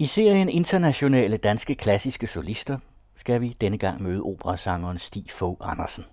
I 0.00 0.06
serien 0.06 0.48
Internationale 0.48 1.36
Danske 1.36 1.74
Klassiske 1.74 2.26
Solister 2.26 2.78
skal 3.16 3.40
vi 3.40 3.56
denne 3.60 3.78
gang 3.78 4.02
møde 4.02 4.22
operasangeren 4.22 4.98
Stig 4.98 5.24
Fogh 5.30 5.56
Andersen. 5.60 6.04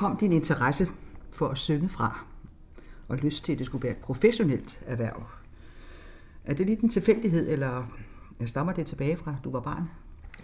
Kom 0.00 0.16
din 0.16 0.32
interesse 0.32 0.88
for 1.32 1.48
at 1.48 1.58
synge 1.58 1.88
fra? 1.88 2.24
Og 3.08 3.16
lyst 3.16 3.44
til, 3.44 3.52
at 3.52 3.58
det 3.58 3.66
skulle 3.66 3.84
være 3.84 3.92
et 3.92 3.98
professionelt 3.98 4.82
erhverv? 4.86 5.26
Er 6.44 6.54
det 6.54 6.66
lidt 6.66 6.80
en 6.80 6.88
tilfældighed, 6.88 7.48
eller 7.48 7.98
stammer 8.46 8.72
det 8.72 8.86
tilbage 8.86 9.16
fra, 9.16 9.30
at 9.30 9.44
du 9.44 9.50
var 9.50 9.60
barn? 9.60 9.82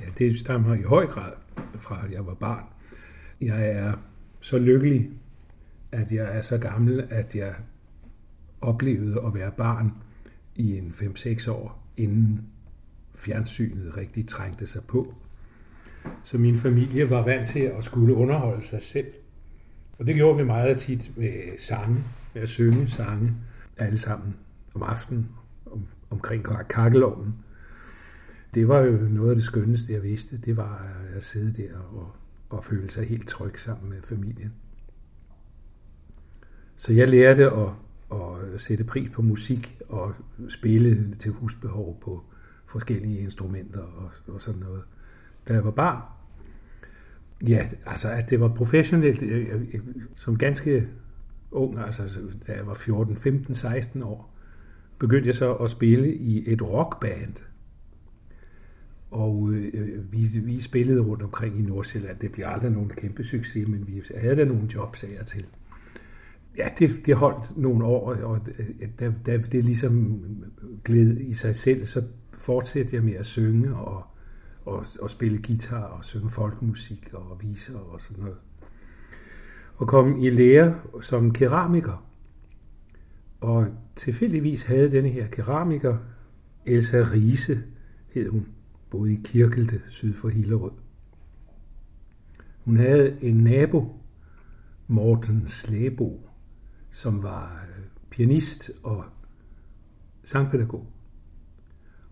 Ja, 0.01 0.07
det 0.19 0.39
stammer 0.39 0.75
i 0.75 0.83
høj 0.83 1.07
grad 1.07 1.33
fra, 1.79 2.05
at 2.05 2.13
jeg 2.13 2.27
var 2.27 2.35
barn. 2.35 2.65
Jeg 3.41 3.69
er 3.71 3.93
så 4.41 4.59
lykkelig, 4.59 5.11
at 5.93 6.13
jeg 6.13 6.37
er 6.39 6.43
så 6.43 6.59
gammel, 6.59 7.07
at 7.11 7.35
jeg 7.35 7.55
oplevede 8.61 9.23
at 9.27 9.35
være 9.35 9.53
barn 9.53 9.93
i 10.55 10.79
en 10.79 10.95
5-6 10.99 11.51
år, 11.51 11.83
inden 11.97 12.47
fjernsynet 13.15 13.97
rigtig 13.97 14.29
trængte 14.29 14.67
sig 14.67 14.85
på. 14.85 15.15
Så 16.25 16.39
min 16.39 16.59
familie 16.59 17.11
var 17.11 17.23
vant 17.23 17.49
til 17.49 17.61
at 17.61 17.85
skulle 17.85 18.15
underholde 18.15 18.67
sig 18.67 18.83
selv. 18.83 19.07
Og 19.99 20.07
det 20.07 20.15
gjorde 20.15 20.39
vi 20.39 20.45
meget 20.45 20.79
tit 20.79 21.13
med 21.17 21.59
sange, 21.59 22.05
med 22.35 22.43
at 22.43 22.49
synge 22.49 22.89
sange, 22.89 23.33
alle 23.77 23.99
sammen 23.99 24.37
om 24.75 24.83
aftenen, 24.83 25.29
om, 25.67 25.87
omkring 26.11 26.45
kakkeloven. 26.69 27.35
Det 28.55 28.69
var 28.69 28.81
jo 28.81 28.93
noget 28.93 29.31
af 29.31 29.37
det 29.37 29.45
skønneste, 29.45 29.93
jeg 29.93 30.03
vidste. 30.03 30.39
Det 30.39 30.57
var 30.57 30.93
at 31.17 31.25
sidde 31.25 31.63
der 31.63 31.79
og, 31.79 32.13
og 32.49 32.65
føle 32.65 32.91
sig 32.91 33.09
helt 33.09 33.29
tryg 33.29 33.61
sammen 33.61 33.91
med 33.91 34.03
familien. 34.03 34.53
Så 36.77 36.93
jeg 36.93 37.09
lærte 37.09 37.51
at, 37.51 37.69
at 38.13 38.61
sætte 38.61 38.85
pris 38.85 39.11
på 39.11 39.23
musik 39.23 39.79
og 39.89 40.15
spille 40.49 41.15
til 41.15 41.33
husbehov 41.33 42.01
på 42.01 42.25
forskellige 42.67 43.19
instrumenter 43.19 43.83
og, 43.83 44.11
og 44.35 44.43
sådan 44.43 44.61
noget, 44.61 44.83
da 45.49 45.53
jeg 45.53 45.65
var 45.65 45.71
barn. 45.71 46.16
Ja, 47.43 47.67
altså 47.87 48.09
at 48.09 48.31
det 48.31 48.41
var 48.41 48.49
professionelt 48.49 49.23
jeg, 49.23 49.47
jeg, 49.73 49.81
som 50.17 50.39
ganske 50.39 50.89
ung, 51.51 51.79
altså 51.79 52.03
da 52.47 52.53
jeg 52.53 52.67
var 52.67 52.75
14, 52.75 53.17
15, 53.17 53.55
16 53.55 54.03
år, 54.03 54.37
begyndte 54.99 55.27
jeg 55.27 55.35
så 55.35 55.55
at 55.55 55.71
spille 55.71 56.15
i 56.15 56.53
et 56.53 56.63
rockband. 56.63 57.35
Og 59.11 59.51
øh, 59.53 60.13
vi, 60.13 60.29
vi 60.45 60.61
spillede 60.61 61.01
rundt 61.01 61.23
omkring 61.23 61.59
i 61.59 61.63
Nordsjælland. 61.63 62.19
Det 62.19 62.33
blev 62.33 62.47
aldrig 62.49 62.71
nogen 62.71 62.89
kæmpe 62.89 63.25
succes, 63.25 63.69
men 63.69 63.87
vi 63.87 64.03
havde 64.17 64.37
da 64.37 64.45
nogle 64.45 64.69
jobs 64.75 65.05
af 65.05 65.25
til. 65.27 65.47
Ja, 66.57 66.69
det, 66.79 67.07
det 67.07 67.17
holdt 67.17 67.59
nogle 67.59 67.85
år, 67.85 68.15
og 68.15 68.41
øh, 68.59 68.89
da, 69.01 69.13
da 69.27 69.37
det 69.37 69.65
ligesom 69.65 70.25
gled 70.85 71.21
i 71.21 71.35
sig 71.35 71.57
selv, 71.57 71.87
så 71.87 72.03
fortsatte 72.39 72.97
jeg 72.97 73.05
med 73.05 73.15
at 73.15 73.27
synge 73.27 73.75
og 73.75 74.07
og, 74.67 74.87
og 75.01 75.11
spille 75.11 75.43
guitar 75.43 75.83
og 75.83 76.05
synge 76.05 76.31
folkemusik 76.31 77.11
og 77.13 77.39
viser 77.41 77.79
og 77.79 78.01
sådan 78.01 78.23
noget. 78.23 78.39
Og 79.77 79.89
kom 79.89 80.23
i 80.23 80.31
lære 80.31 80.81
som 81.01 81.33
keramiker. 81.33 82.07
Og 83.41 83.67
tilfældigvis 83.97 84.63
havde 84.63 84.91
denne 84.91 85.09
her 85.09 85.27
keramiker, 85.27 85.99
Elsa 86.67 86.97
Riese 87.13 87.63
hed 88.13 88.29
hun, 88.29 88.47
boede 88.91 89.13
i 89.13 89.21
Kirkelte 89.25 89.83
syd 89.89 90.15
for 90.15 90.29
Hillerød. 90.29 90.71
Hun 92.65 92.77
havde 92.77 93.17
en 93.23 93.37
nabo, 93.37 94.01
Morten 94.87 95.49
Slæbo, 95.49 96.29
som 96.91 97.23
var 97.23 97.67
øh, 97.69 97.85
pianist 98.11 98.71
og 98.83 99.05
sangpædagog. 100.25 100.87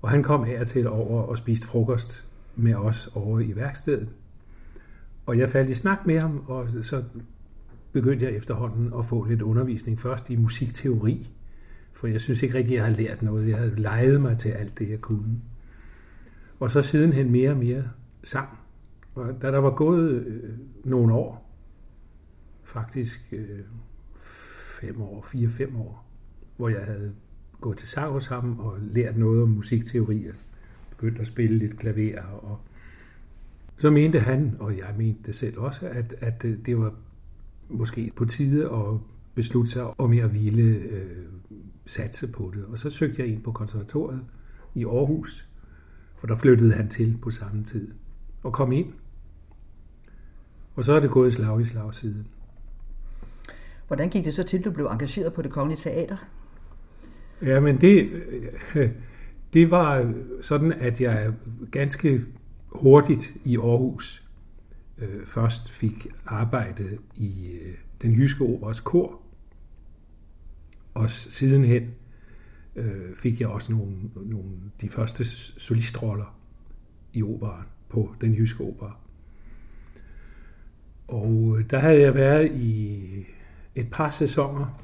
Og 0.00 0.10
han 0.10 0.22
kom 0.22 0.44
her 0.44 0.64
til 0.64 0.88
over 0.88 1.22
og 1.22 1.38
spiste 1.38 1.66
frokost 1.66 2.33
med 2.56 2.74
os 2.74 3.10
over 3.14 3.40
i 3.40 3.56
værkstedet. 3.56 4.08
Og 5.26 5.38
jeg 5.38 5.50
faldt 5.50 5.70
i 5.70 5.74
snak 5.74 6.06
med 6.06 6.20
ham, 6.20 6.44
og 6.46 6.68
så 6.82 7.02
begyndte 7.92 8.24
jeg 8.24 8.34
efterhånden 8.34 8.92
at 8.98 9.06
få 9.06 9.24
lidt 9.24 9.42
undervisning. 9.42 10.00
Først 10.00 10.30
i 10.30 10.36
musikteori, 10.36 11.30
for 11.92 12.06
jeg 12.06 12.20
synes 12.20 12.42
ikke 12.42 12.58
rigtig, 12.58 12.74
jeg 12.74 12.84
har 12.84 12.90
lært 12.90 13.22
noget. 13.22 13.48
Jeg 13.48 13.58
havde 13.58 13.74
leget 13.76 14.20
mig 14.20 14.38
til 14.38 14.48
alt 14.48 14.78
det, 14.78 14.90
jeg 14.90 15.00
kunne. 15.00 15.40
Og 16.60 16.70
så 16.70 16.82
sidenhen 16.82 17.30
mere 17.30 17.50
og 17.50 17.56
mere 17.56 17.84
sang. 18.24 18.48
Og 19.14 19.42
da 19.42 19.50
der 19.50 19.58
var 19.58 19.70
gået 19.70 20.10
øh, 20.10 20.50
nogle 20.84 21.14
år, 21.14 21.50
faktisk 22.64 23.28
øh, 23.32 23.60
fem 24.80 25.02
år, 25.02 25.22
fire-fem 25.22 25.76
år, 25.76 26.10
hvor 26.56 26.68
jeg 26.68 26.84
havde 26.84 27.12
gået 27.60 27.76
til 27.76 27.88
sang 27.88 28.12
hos 28.12 28.26
ham 28.26 28.58
og 28.58 28.78
lært 28.80 29.16
noget 29.16 29.42
om 29.42 29.48
musikteori, 29.48 30.26
begyndte 30.96 31.20
at 31.20 31.26
spille 31.26 31.58
lidt 31.58 31.78
klaver, 31.78 32.22
og 32.22 32.60
så 33.78 33.90
mente 33.90 34.20
han, 34.20 34.56
og 34.60 34.78
jeg 34.78 34.94
mente 34.98 35.20
det 35.26 35.34
selv 35.34 35.58
også, 35.58 35.88
at, 35.88 36.14
at 36.20 36.42
det 36.42 36.78
var 36.78 36.94
måske 37.68 38.12
på 38.16 38.24
tide 38.24 38.64
at 38.64 38.98
beslutte 39.34 39.70
sig 39.70 40.00
om 40.00 40.14
jeg 40.14 40.34
ville 40.34 40.62
øh, 40.62 41.24
satse 41.86 42.32
på 42.32 42.52
det. 42.54 42.64
Og 42.64 42.78
så 42.78 42.90
søgte 42.90 43.22
jeg 43.22 43.28
ind 43.28 43.42
på 43.42 43.52
konservatoriet 43.52 44.20
i 44.74 44.84
Aarhus, 44.84 45.48
for 46.16 46.26
der 46.26 46.36
flyttede 46.36 46.72
han 46.72 46.88
til 46.88 47.18
på 47.22 47.30
samme 47.30 47.64
tid, 47.64 47.90
og 48.42 48.52
kom 48.52 48.72
ind. 48.72 48.92
Og 50.74 50.84
så 50.84 50.92
er 50.92 51.00
det 51.00 51.10
gået 51.10 51.34
slag 51.34 51.60
i 51.60 51.64
slag 51.64 51.94
siden. 51.94 52.26
Hvordan 53.86 54.10
gik 54.10 54.24
det 54.24 54.34
så 54.34 54.42
til, 54.42 54.64
du 54.64 54.70
blev 54.70 54.86
engageret 54.86 55.32
på 55.32 55.42
det 55.42 55.50
kongelige 55.50 55.78
teater? 55.78 56.16
Ja, 57.42 57.60
men 57.60 57.80
det, 57.80 58.10
det 59.54 59.70
var 59.70 60.14
sådan, 60.42 60.72
at 60.72 61.00
jeg 61.00 61.32
ganske 61.70 62.20
hurtigt 62.68 63.36
i 63.44 63.56
Aarhus 63.56 64.24
øh, 64.98 65.26
først 65.26 65.70
fik 65.70 66.06
arbejde 66.26 66.98
i 67.14 67.50
øh, 67.62 67.74
den 68.02 68.12
jyske 68.12 68.44
operas 68.44 68.80
kor, 68.80 69.20
og 70.94 71.10
sidenhen 71.10 71.90
øh, 72.76 73.16
fik 73.16 73.40
jeg 73.40 73.48
også 73.48 73.72
nogle, 73.72 73.96
nogle 74.14 74.50
de 74.80 74.88
første 74.88 75.24
solistroller 75.60 76.38
i 77.12 77.22
operen 77.22 77.66
på 77.88 78.14
den 78.20 78.34
jyske 78.34 78.64
opera. 78.64 78.96
Og 81.08 81.56
øh, 81.58 81.70
der 81.70 81.78
havde 81.78 82.00
jeg 82.00 82.14
været 82.14 82.52
i 82.52 83.00
et 83.74 83.90
par 83.90 84.10
sæsoner, 84.10 84.80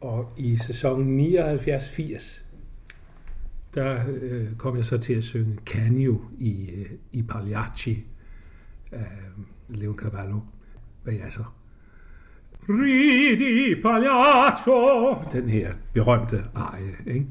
og 0.00 0.32
i 0.36 0.56
sæsonen 0.56 1.20
79-80 1.20 2.41
der 3.74 4.04
øh, 4.08 4.56
kom 4.56 4.76
jeg 4.76 4.84
så 4.84 4.98
til 4.98 5.14
at 5.14 5.24
synge 5.24 5.58
Canio 5.66 6.20
i, 6.38 6.70
øh, 6.70 6.86
i 7.12 7.22
Pagliacci 7.22 8.06
af 8.92 9.06
Leon 9.68 9.96
Cavallo. 9.96 10.40
Hvad 11.02 11.14
jeg 11.14 11.32
så? 11.32 11.44
Ridi 12.68 13.82
Pagliaccio! 13.82 15.16
Den 15.32 15.48
her 15.48 15.72
berømte 15.92 16.44
arie, 16.54 16.94
ikke? 17.06 17.26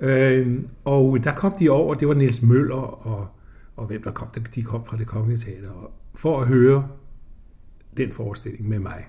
øh, 0.00 0.64
og 0.84 1.24
der 1.24 1.34
kom 1.34 1.54
de 1.58 1.70
over, 1.70 1.94
det 1.94 2.08
var 2.08 2.14
Niels 2.14 2.42
Møller 2.42 3.06
og, 3.06 3.28
og 3.76 3.86
hvem 3.86 4.02
der 4.02 4.10
kom, 4.10 4.28
de 4.54 4.62
kom 4.62 4.84
fra 4.86 4.96
det 4.96 5.06
kongelige 5.06 5.38
teater, 5.38 5.92
for 6.14 6.40
at 6.40 6.48
høre 6.48 6.88
den 7.96 8.12
forestilling 8.12 8.68
med 8.68 8.78
mig. 8.78 9.08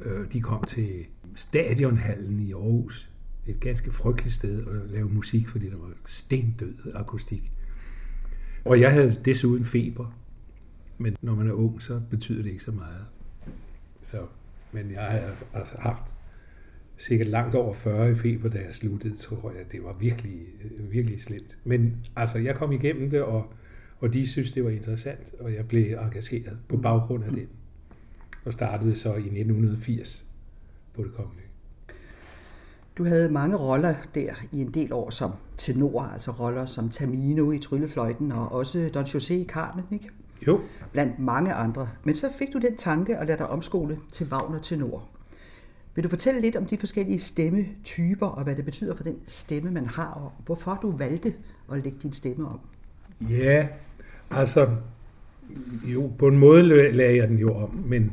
Øh, 0.00 0.32
de 0.32 0.40
kom 0.40 0.64
til 0.64 1.06
Stadionhallen 1.34 2.40
i 2.40 2.52
Aarhus, 2.52 3.10
et 3.46 3.60
ganske 3.60 3.92
frygteligt 3.92 4.34
sted 4.34 4.66
at 4.66 4.90
lave 4.90 5.08
musik, 5.08 5.48
fordi 5.48 5.70
der 5.70 5.76
var 5.76 5.92
stendød 6.06 6.74
akustik. 6.94 7.52
Og 8.64 8.80
jeg 8.80 8.92
havde 8.92 9.20
desuden 9.24 9.64
feber, 9.64 10.18
men 10.98 11.16
når 11.22 11.34
man 11.34 11.48
er 11.48 11.52
ung, 11.52 11.82
så 11.82 12.00
betyder 12.10 12.42
det 12.42 12.50
ikke 12.50 12.64
så 12.64 12.72
meget. 12.72 13.06
Så, 14.02 14.26
men 14.72 14.90
jeg 14.90 15.02
har 15.02 15.20
altså 15.54 15.76
haft 15.78 16.16
sikkert 16.96 17.28
langt 17.28 17.54
over 17.54 17.74
40 17.74 18.10
i 18.10 18.14
feber, 18.14 18.48
da 18.48 18.58
jeg 18.58 18.74
sluttede, 18.74 19.16
tror 19.16 19.52
jeg. 19.52 19.72
Det 19.72 19.84
var 19.84 19.92
virkelig, 19.92 20.46
øh, 20.64 20.92
virkelig 20.92 21.22
slemt. 21.22 21.58
Men 21.64 22.06
altså, 22.16 22.38
jeg 22.38 22.54
kom 22.54 22.72
igennem 22.72 23.10
det, 23.10 23.22
og, 23.22 23.54
og 23.98 24.12
de 24.12 24.26
synes, 24.26 24.52
det 24.52 24.64
var 24.64 24.70
interessant, 24.70 25.34
og 25.40 25.54
jeg 25.54 25.68
blev 25.68 25.98
engageret 25.98 26.58
på 26.68 26.76
baggrund 26.76 27.24
af 27.24 27.30
det. 27.30 27.48
Og 28.44 28.52
startede 28.52 28.96
så 28.96 29.14
i 29.14 29.18
1980 29.18 30.26
på 30.94 31.04
det 31.04 31.12
kongelige. 31.12 31.45
Du 32.98 33.04
havde 33.04 33.28
mange 33.28 33.56
roller 33.56 33.94
der 34.14 34.34
i 34.52 34.60
en 34.60 34.70
del 34.70 34.92
år 34.92 35.10
som 35.10 35.30
tenor, 35.56 36.02
altså 36.02 36.30
roller 36.30 36.66
som 36.66 36.88
Tamino 36.88 37.50
i 37.52 37.58
Tryllefløjten 37.58 38.32
og 38.32 38.52
også 38.52 38.90
Don 38.94 39.04
José 39.04 39.32
i 39.32 39.44
Carmen, 39.44 39.84
ikke? 39.92 40.10
Jo. 40.46 40.60
Blandt 40.92 41.18
mange 41.18 41.52
andre. 41.52 41.88
Men 42.04 42.14
så 42.14 42.32
fik 42.38 42.52
du 42.52 42.58
den 42.58 42.76
tanke 42.76 43.16
at 43.16 43.26
lade 43.26 43.38
dig 43.38 43.48
omskole 43.48 43.98
til 44.12 44.26
Wagner 44.32 44.58
tenor. 44.58 45.08
Vil 45.94 46.04
du 46.04 46.08
fortælle 46.08 46.40
lidt 46.40 46.56
om 46.56 46.66
de 46.66 46.78
forskellige 46.78 47.18
stemmetyper 47.18 48.26
og 48.26 48.44
hvad 48.44 48.56
det 48.56 48.64
betyder 48.64 48.94
for 48.94 49.04
den 49.04 49.16
stemme, 49.26 49.70
man 49.70 49.86
har, 49.86 50.08
og 50.08 50.32
hvorfor 50.46 50.78
du 50.82 50.90
valgte 50.90 51.34
at 51.72 51.82
lægge 51.84 51.98
din 52.02 52.12
stemme 52.12 52.48
om? 52.48 52.60
Ja, 53.20 53.68
altså, 54.30 54.68
jo, 55.84 56.10
på 56.18 56.28
en 56.28 56.38
måde 56.38 56.62
lagde 56.92 57.16
jeg 57.16 57.28
den 57.28 57.38
jo 57.38 57.54
om, 57.54 57.70
men 57.84 58.12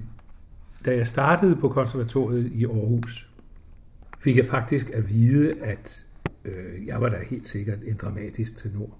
da 0.85 0.95
jeg 0.95 1.07
startede 1.07 1.55
på 1.55 1.69
konservatoriet 1.69 2.51
i 2.51 2.65
Aarhus, 2.65 3.32
fik 4.23 4.37
jeg 4.37 4.45
faktisk 4.45 4.89
at 4.89 5.09
vide, 5.09 5.61
at 5.61 6.05
øh, 6.45 6.87
jeg 6.87 7.01
var 7.01 7.09
da 7.09 7.17
helt 7.29 7.47
sikkert 7.47 7.79
en 7.83 7.97
dramatisk 7.97 8.57
tenor. 8.57 8.97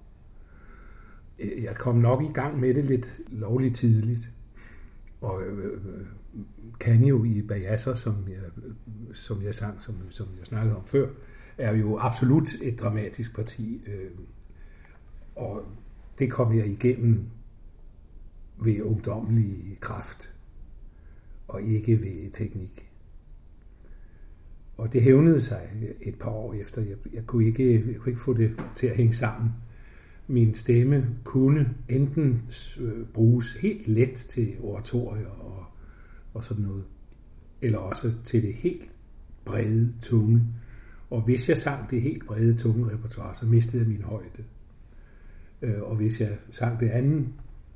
Øh, 1.38 1.62
jeg 1.62 1.74
kom 1.74 1.96
nok 1.96 2.22
i 2.22 2.32
gang 2.32 2.60
med 2.60 2.74
det 2.74 2.84
lidt 2.84 3.20
lovligt 3.28 3.76
tidligt, 3.76 4.30
og 5.20 5.42
øh, 5.42 5.72
øh 5.74 6.06
kan 6.80 7.04
jo 7.04 7.24
i 7.24 7.42
Bajasser, 7.42 7.94
som 7.94 8.28
jeg, 8.28 8.64
som 9.12 9.42
jeg 9.42 9.54
sang, 9.54 9.82
som, 9.82 9.94
som 10.10 10.26
jeg 10.38 10.46
snakkede 10.46 10.76
om 10.76 10.86
før, 10.86 11.08
er 11.58 11.76
jo 11.76 11.98
absolut 11.98 12.54
et 12.62 12.80
dramatisk 12.80 13.34
parti. 13.34 13.82
Øh, 13.86 14.10
og 15.36 15.62
det 16.18 16.30
kom 16.30 16.56
jeg 16.56 16.66
igennem 16.66 17.24
ved 18.58 18.82
ungdommelig 18.82 19.78
kraft, 19.80 20.32
og 21.48 21.62
ikke 21.62 22.02
ved 22.02 22.30
teknik. 22.32 22.83
Og 24.76 24.92
det 24.92 25.02
hævnede 25.02 25.40
sig 25.40 25.70
et 26.02 26.14
par 26.18 26.30
år 26.30 26.54
efter. 26.54 26.82
Jeg, 26.82 26.96
jeg, 27.12 27.26
kunne 27.26 27.46
ikke, 27.46 27.74
jeg 27.74 27.96
kunne 27.96 28.10
ikke 28.10 28.22
få 28.22 28.32
det 28.32 28.62
til 28.74 28.86
at 28.86 28.96
hænge 28.96 29.12
sammen. 29.12 29.50
Min 30.28 30.54
stemme 30.54 31.08
kunne 31.24 31.74
enten 31.88 32.42
øh, 32.80 33.06
bruges 33.06 33.52
helt 33.52 33.88
let 33.88 34.14
til 34.14 34.54
oratorier 34.60 35.28
og, 35.28 35.64
og 36.34 36.44
sådan 36.44 36.64
noget, 36.64 36.84
eller 37.62 37.78
også 37.78 38.12
til 38.24 38.42
det 38.42 38.54
helt 38.54 38.90
brede 39.44 39.94
tunge. 40.00 40.42
Og 41.10 41.22
hvis 41.22 41.48
jeg 41.48 41.58
sang 41.58 41.90
det 41.90 42.02
helt 42.02 42.26
brede 42.26 42.54
tunge 42.54 42.92
repertoire, 42.92 43.34
så 43.34 43.46
mistede 43.46 43.82
jeg 43.82 43.88
min 43.88 44.02
højde. 44.02 44.44
Øh, 45.62 45.82
og 45.82 45.96
hvis 45.96 46.20
jeg 46.20 46.38
sang 46.50 46.80
det 46.80 46.88
andet 46.88 47.28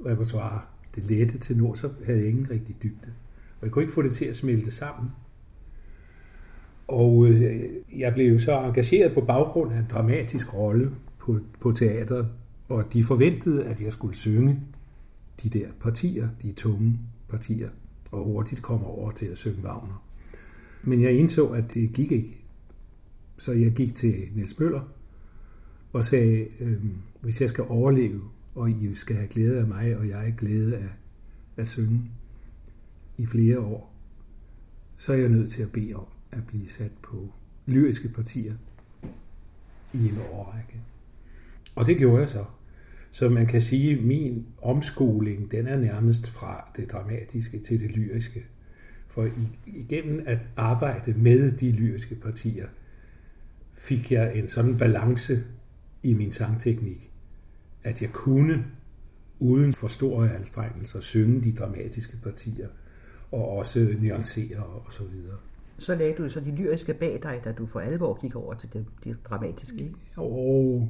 repertoire, 0.06 0.60
det 0.94 1.04
lette 1.04 1.38
til 1.38 1.56
nord, 1.56 1.76
så 1.76 1.90
havde 2.04 2.18
jeg 2.18 2.28
ingen 2.28 2.50
rigtig 2.50 2.76
dybde. 2.82 3.12
Og 3.60 3.66
jeg 3.66 3.70
kunne 3.70 3.82
ikke 3.82 3.94
få 3.94 4.02
det 4.02 4.12
til 4.12 4.24
at 4.24 4.36
smelte 4.36 4.70
sammen. 4.70 5.10
Og 6.88 7.26
øh, 7.26 7.62
jeg 7.98 8.14
blev 8.14 8.32
jo 8.32 8.38
så 8.38 8.60
engageret 8.60 9.14
på 9.14 9.20
baggrund 9.20 9.72
af 9.72 9.78
en 9.78 9.86
dramatisk 9.90 10.54
rolle 10.54 10.90
på, 11.18 11.38
på 11.60 11.72
teateret, 11.72 12.28
og 12.68 12.92
de 12.92 13.04
forventede, 13.04 13.64
at 13.64 13.82
jeg 13.82 13.92
skulle 13.92 14.16
synge 14.16 14.60
de 15.42 15.48
der 15.48 15.66
partier, 15.80 16.28
de 16.42 16.52
tunge 16.52 16.98
partier, 17.28 17.68
og 18.10 18.24
hurtigt 18.24 18.62
komme 18.62 18.86
over 18.86 19.10
til 19.10 19.26
at 19.26 19.38
synge 19.38 19.62
Wagner. 19.64 20.04
Men 20.82 21.02
jeg 21.02 21.12
indså, 21.12 21.46
at 21.46 21.74
det 21.74 21.92
gik 21.92 22.12
ikke. 22.12 22.44
Så 23.38 23.52
jeg 23.52 23.72
gik 23.72 23.94
til 23.94 24.14
Niels 24.34 24.58
Møller 24.58 24.92
og 25.92 26.04
sagde, 26.04 26.46
øh, 26.60 26.84
hvis 27.20 27.40
jeg 27.40 27.48
skal 27.48 27.64
overleve, 27.68 28.20
og 28.54 28.70
I 28.70 28.94
skal 28.94 29.16
have 29.16 29.28
glæde 29.28 29.58
af 29.58 29.66
mig, 29.66 29.96
og 29.96 30.08
jeg 30.08 30.28
er 30.28 30.32
glæde 30.32 30.76
af 30.76 30.88
at 31.56 31.68
synge 31.68 32.00
i 33.18 33.26
flere 33.26 33.60
år, 33.60 33.94
så 34.96 35.12
er 35.12 35.16
jeg 35.16 35.28
nødt 35.28 35.50
til 35.50 35.62
at 35.62 35.72
bede 35.72 35.94
om 35.94 36.06
at 36.32 36.46
blive 36.46 36.70
sat 36.70 36.92
på 37.02 37.32
lyriske 37.66 38.08
partier 38.08 38.54
i 39.92 40.08
en 40.08 40.18
årrække. 40.32 40.80
Og 41.74 41.86
det 41.86 41.98
gjorde 41.98 42.20
jeg 42.20 42.28
så. 42.28 42.44
Så 43.10 43.28
man 43.28 43.46
kan 43.46 43.62
sige, 43.62 43.98
at 43.98 44.04
min 44.04 44.46
omskoling, 44.62 45.50
den 45.50 45.66
er 45.66 45.76
nærmest 45.76 46.30
fra 46.30 46.70
det 46.76 46.92
dramatiske 46.92 47.58
til 47.58 47.80
det 47.80 47.90
lyriske. 47.90 48.46
For 49.06 49.26
igennem 49.66 50.22
at 50.26 50.40
arbejde 50.56 51.12
med 51.12 51.52
de 51.52 51.72
lyriske 51.72 52.14
partier, 52.14 52.66
fik 53.74 54.12
jeg 54.12 54.36
en 54.36 54.48
sådan 54.48 54.78
balance 54.78 55.44
i 56.02 56.14
min 56.14 56.32
sangteknik, 56.32 57.10
at 57.84 58.02
jeg 58.02 58.12
kunne, 58.12 58.64
uden 59.38 59.72
for 59.72 59.88
store 59.88 60.34
anstrengelser, 60.34 61.00
synge 61.00 61.42
de 61.42 61.52
dramatiske 61.52 62.16
partier, 62.22 62.68
og 63.32 63.48
også 63.48 63.94
nuancere 64.00 64.62
og 64.62 64.92
så 64.92 65.04
videre. 65.04 65.36
Så 65.78 65.94
lagde 65.94 66.14
du 66.14 66.28
så 66.28 66.40
de 66.40 66.50
lyriske 66.50 66.94
bag 66.94 67.20
dig, 67.22 67.40
da 67.44 67.52
du 67.52 67.66
for 67.66 67.80
alvor 67.80 68.20
gik 68.20 68.36
over 68.36 68.54
til 68.54 68.72
det, 68.72 68.86
det 69.04 69.16
dramatiske, 69.24 69.78
ikke? 69.78 69.94
Og 70.16 70.88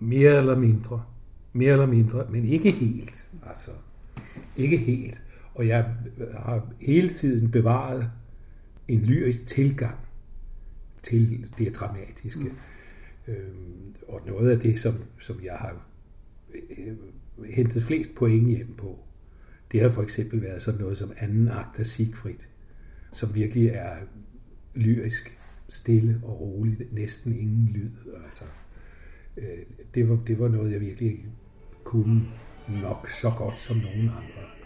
mere 0.00 0.38
eller 0.38 0.58
mindre. 0.58 1.04
Mere 1.52 1.72
eller 1.72 1.86
mindre, 1.86 2.26
men 2.30 2.44
ikke 2.44 2.70
helt. 2.70 3.28
Altså, 3.48 3.70
ikke 4.56 4.76
helt. 4.76 5.22
Og 5.54 5.68
jeg 5.68 5.94
har 6.36 6.72
hele 6.80 7.08
tiden 7.08 7.50
bevaret 7.50 8.10
en 8.88 9.00
lyrisk 9.00 9.46
tilgang 9.46 9.98
til 11.02 11.54
det 11.58 11.74
dramatiske. 11.74 12.44
Mm. 12.44 13.32
Øhm, 13.32 13.94
og 14.08 14.20
noget 14.26 14.50
af 14.50 14.60
det, 14.60 14.80
som, 14.80 14.94
som 15.20 15.40
jeg 15.44 15.54
har 15.54 15.86
øh, 16.78 16.96
hentet 17.50 17.82
flest 17.82 18.10
point 18.16 18.48
hjem 18.48 18.74
på, 18.76 18.98
det 19.72 19.80
har 19.80 19.88
for 19.88 20.02
eksempel 20.02 20.42
været 20.42 20.62
sådan 20.62 20.80
noget 20.80 20.96
som 20.96 21.12
anden 21.18 21.48
akt 21.48 21.78
af 21.78 21.86
Siegfried, 21.86 22.38
som 23.12 23.34
virkelig 23.34 23.68
er 23.68 23.96
lyrisk, 24.74 25.38
stille 25.68 26.20
og 26.22 26.40
roligt, 26.40 26.92
næsten 26.92 27.38
ingen 27.38 27.68
lyd. 27.68 27.90
Altså, 28.24 28.44
øh, 29.36 29.58
det, 29.94 30.08
var, 30.08 30.16
det 30.26 30.38
var 30.38 30.48
noget, 30.48 30.72
jeg 30.72 30.80
virkelig 30.80 31.26
kunne 31.84 32.22
nok 32.68 33.08
så 33.08 33.30
godt 33.30 33.58
som 33.58 33.76
nogen 33.76 34.08
andre. 34.08 34.57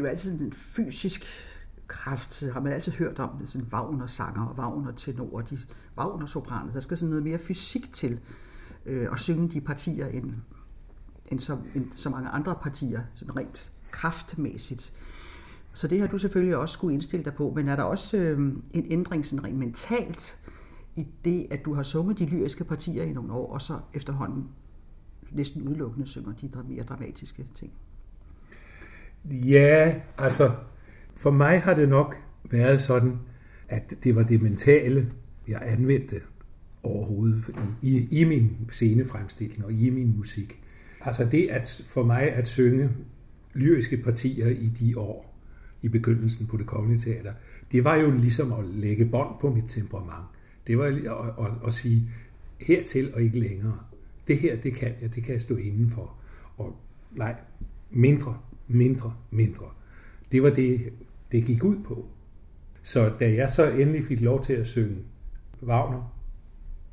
Jo 0.00 0.06
altid 0.06 0.40
en 0.40 0.52
fysisk 0.52 1.24
kraft, 1.86 2.44
har 2.52 2.60
man 2.60 2.72
altid 2.72 2.92
hørt 2.92 3.18
om 3.18 3.38
det, 3.40 3.50
sådan 3.50 3.68
Wagner-sanger 3.72 4.46
og 4.46 4.54
Wagner-tenor, 4.58 5.40
de 5.40 5.58
Wagner-sopraner, 5.98 6.72
der 6.72 6.80
skal 6.80 6.96
sådan 6.96 7.10
noget 7.10 7.24
mere 7.24 7.38
fysik 7.38 7.92
til 7.92 8.20
øh, 8.86 9.12
at 9.12 9.20
synge 9.20 9.48
de 9.48 9.60
partier 9.60 10.06
end, 10.06 10.32
end, 11.26 11.40
så, 11.40 11.58
end 11.74 11.92
så 11.96 12.10
mange 12.10 12.28
andre 12.28 12.56
partier, 12.62 13.00
sådan 13.12 13.36
rent 13.36 13.72
kraftmæssigt. 13.90 14.92
Så 15.74 15.88
det 15.88 16.00
har 16.00 16.06
du 16.06 16.18
selvfølgelig 16.18 16.56
også 16.56 16.72
skulle 16.72 16.94
indstille 16.94 17.24
dig 17.24 17.34
på, 17.34 17.52
men 17.56 17.68
er 17.68 17.76
der 17.76 17.82
også 17.82 18.16
øh, 18.16 18.38
en 18.72 18.86
ændring 18.92 19.26
sådan 19.26 19.44
rent 19.44 19.58
mentalt 19.58 20.38
i 20.96 21.06
det, 21.24 21.46
at 21.50 21.64
du 21.64 21.74
har 21.74 21.82
sunget 21.82 22.18
de 22.18 22.26
lyriske 22.26 22.64
partier 22.64 23.02
i 23.02 23.12
nogle 23.12 23.32
år, 23.32 23.52
og 23.52 23.62
så 23.62 23.78
efterhånden 23.94 24.48
næsten 25.30 25.68
udelukkende 25.68 26.06
synger 26.06 26.32
de 26.32 26.50
mere 26.68 26.84
dramatiske 26.84 27.48
ting? 27.54 27.72
Ja, 29.24 29.94
altså 30.18 30.52
for 31.14 31.30
mig 31.30 31.60
har 31.60 31.74
det 31.74 31.88
nok 31.88 32.16
været 32.50 32.80
sådan, 32.80 33.18
at 33.68 33.94
det 34.04 34.16
var 34.16 34.22
det 34.22 34.42
mentale, 34.42 35.10
jeg 35.48 35.62
anvendte 35.64 36.20
overhovedet 36.82 37.50
i, 37.82 38.08
i 38.10 38.24
min 38.24 38.56
scenefremstilling 38.70 39.64
og 39.64 39.72
i 39.72 39.90
min 39.90 40.16
musik. 40.16 40.62
Altså 41.00 41.24
det 41.24 41.48
at 41.50 41.84
for 41.86 42.04
mig 42.04 42.32
at 42.32 42.48
synge 42.48 42.90
lyriske 43.54 43.96
partier 43.96 44.48
i 44.48 44.66
de 44.66 44.98
år, 44.98 45.38
i 45.82 45.88
begyndelsen 45.88 46.46
på 46.46 46.56
det 46.56 46.66
kongelige 46.66 47.00
teater, 47.00 47.32
det 47.72 47.84
var 47.84 47.96
jo 47.96 48.10
ligesom 48.10 48.52
at 48.52 48.64
lægge 48.64 49.04
bånd 49.04 49.34
på 49.40 49.50
mit 49.54 49.64
temperament. 49.68 50.26
Det 50.66 50.78
var 50.78 50.84
at, 50.84 51.46
at, 51.46 51.52
at 51.66 51.74
sige, 51.74 52.10
hertil 52.60 53.14
og 53.14 53.22
ikke 53.22 53.38
længere. 53.38 53.78
Det 54.28 54.38
her, 54.38 54.56
det 54.56 54.74
kan 54.74 54.92
jeg, 55.02 55.14
det 55.14 55.24
kan 55.24 55.32
jeg 55.32 55.40
stå 55.40 55.56
indenfor. 55.56 56.14
Og 56.56 56.76
nej, 57.12 57.34
mindre, 57.90 58.38
mindre, 58.74 59.14
mindre. 59.30 59.66
Det 60.32 60.42
var 60.42 60.50
det, 60.50 60.92
det 61.32 61.44
gik 61.44 61.64
ud 61.64 61.76
på. 61.84 62.06
Så 62.82 63.12
da 63.20 63.34
jeg 63.34 63.50
så 63.50 63.70
endelig 63.70 64.04
fik 64.04 64.20
lov 64.20 64.42
til 64.42 64.52
at 64.52 64.66
synge 64.66 64.96
Wagner 65.62 66.14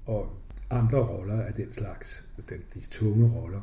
og 0.06 0.30
andre 0.70 0.98
roller 0.98 1.42
af 1.42 1.54
den 1.54 1.74
slags, 1.74 2.26
den, 2.50 2.58
de 2.74 2.80
tunge 2.80 3.32
roller, 3.36 3.62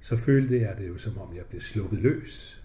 så 0.00 0.16
følte 0.16 0.60
jeg 0.60 0.76
det 0.78 0.88
jo 0.88 0.96
som 0.96 1.18
om 1.18 1.36
jeg 1.36 1.44
blev 1.44 1.60
sluppet 1.60 1.98
løs. 1.98 2.62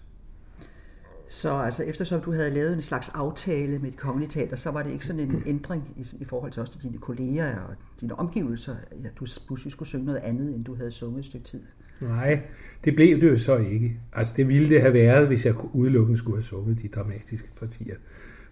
Så 1.30 1.58
altså, 1.58 1.84
eftersom 1.84 2.20
du 2.20 2.32
havde 2.32 2.50
lavet 2.50 2.72
en 2.72 2.82
slags 2.82 3.08
aftale 3.08 3.78
med 3.78 3.88
et 3.88 3.96
kongelige 3.96 4.28
teater, 4.28 4.56
så 4.56 4.70
var 4.70 4.82
det 4.82 4.90
ikke 4.90 5.06
sådan 5.06 5.20
en 5.20 5.42
ændring 5.54 5.94
i, 5.96 6.06
i 6.20 6.24
forhold 6.24 6.52
til 6.52 6.60
også 6.60 6.72
til 6.72 6.82
dine 6.82 6.98
kolleger 6.98 7.60
og 7.60 7.74
dine 8.00 8.14
omgivelser, 8.14 8.76
at 9.04 9.12
du 9.16 9.26
pludselig 9.46 9.72
skulle 9.72 9.88
synge 9.88 10.04
noget 10.04 10.18
andet, 10.18 10.54
end 10.54 10.64
du 10.64 10.74
havde 10.74 10.90
sunget 10.90 11.18
et 11.18 11.24
stykke 11.24 11.44
tid? 11.44 11.62
Nej, 12.00 12.40
det 12.84 12.94
blev 12.94 13.20
det 13.20 13.28
jo 13.28 13.38
så 13.38 13.56
ikke. 13.56 13.96
Altså 14.12 14.34
det 14.36 14.48
ville 14.48 14.68
det 14.68 14.80
have 14.80 14.94
været, 14.94 15.26
hvis 15.26 15.46
jeg 15.46 15.54
udelukkende 15.74 16.18
skulle 16.18 16.36
have 16.36 16.42
sunget 16.42 16.82
de 16.82 16.88
dramatiske 16.88 17.48
partier. 17.60 17.96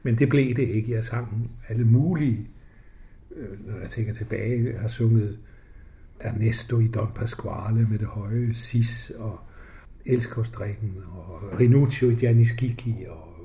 Men 0.03 0.19
det 0.19 0.29
blev 0.29 0.57
det 0.57 0.69
ikke. 0.69 0.93
Jeg 0.93 1.05
sang 1.05 1.51
alle 1.69 1.85
mulige, 1.85 2.49
øh, 3.37 3.67
når 3.67 3.81
jeg 3.81 3.91
tænker 3.91 4.13
tilbage, 4.13 4.71
jeg 4.73 4.81
har 4.81 4.89
sunget 4.89 5.39
Ernesto 6.21 6.79
i 6.79 6.89
Don 6.89 7.11
Pasquale 7.15 7.89
med 7.91 7.99
det 7.99 8.07
høje 8.07 8.55
sis 8.55 9.13
og 9.19 9.41
Elskovsdrikken, 10.07 10.95
og 11.13 11.61
Rinuccio 11.61 12.11
i 12.11 12.15
Gianni 12.15 12.45
Schicchi 12.45 13.07
og 13.09 13.37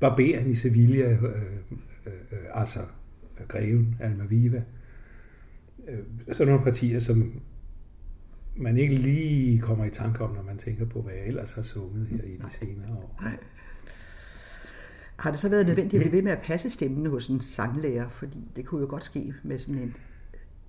Barberen 0.00 0.50
i 0.50 0.54
Sevilla, 0.54 1.10
øh, 1.10 1.22
øh, 1.22 2.12
øh, 2.32 2.38
altså 2.54 2.80
Greven, 3.48 3.96
Almaviva. 4.00 4.62
Øh, 5.88 5.98
sådan 6.32 6.52
nogle 6.52 6.64
partier, 6.64 7.00
som 7.00 7.40
man 8.56 8.76
ikke 8.76 8.94
lige 8.94 9.58
kommer 9.58 9.84
i 9.84 9.90
tanke 9.90 10.24
om, 10.24 10.34
når 10.34 10.42
man 10.42 10.58
tænker 10.58 10.84
på, 10.84 11.02
hvad 11.02 11.12
jeg 11.12 11.26
ellers 11.26 11.52
har 11.52 11.62
sunget 11.62 12.06
her 12.06 12.22
i 12.22 12.36
de 12.36 12.50
senere 12.50 12.96
år. 12.96 13.18
Nej. 13.22 13.36
Har 15.16 15.30
det 15.30 15.40
så 15.40 15.48
været 15.48 15.66
nødvendigt 15.66 15.94
at 15.94 16.00
blive 16.00 16.12
ved 16.12 16.22
med 16.22 16.32
at 16.32 16.42
passe 16.44 16.70
stemmen 16.70 17.06
hos 17.06 17.28
en 17.28 17.40
sanglærer? 17.40 18.08
Fordi 18.08 18.38
det 18.56 18.64
kunne 18.64 18.80
jo 18.80 18.86
godt 18.90 19.04
ske 19.04 19.34
med 19.42 19.58
sådan 19.58 19.82
en, 19.82 19.96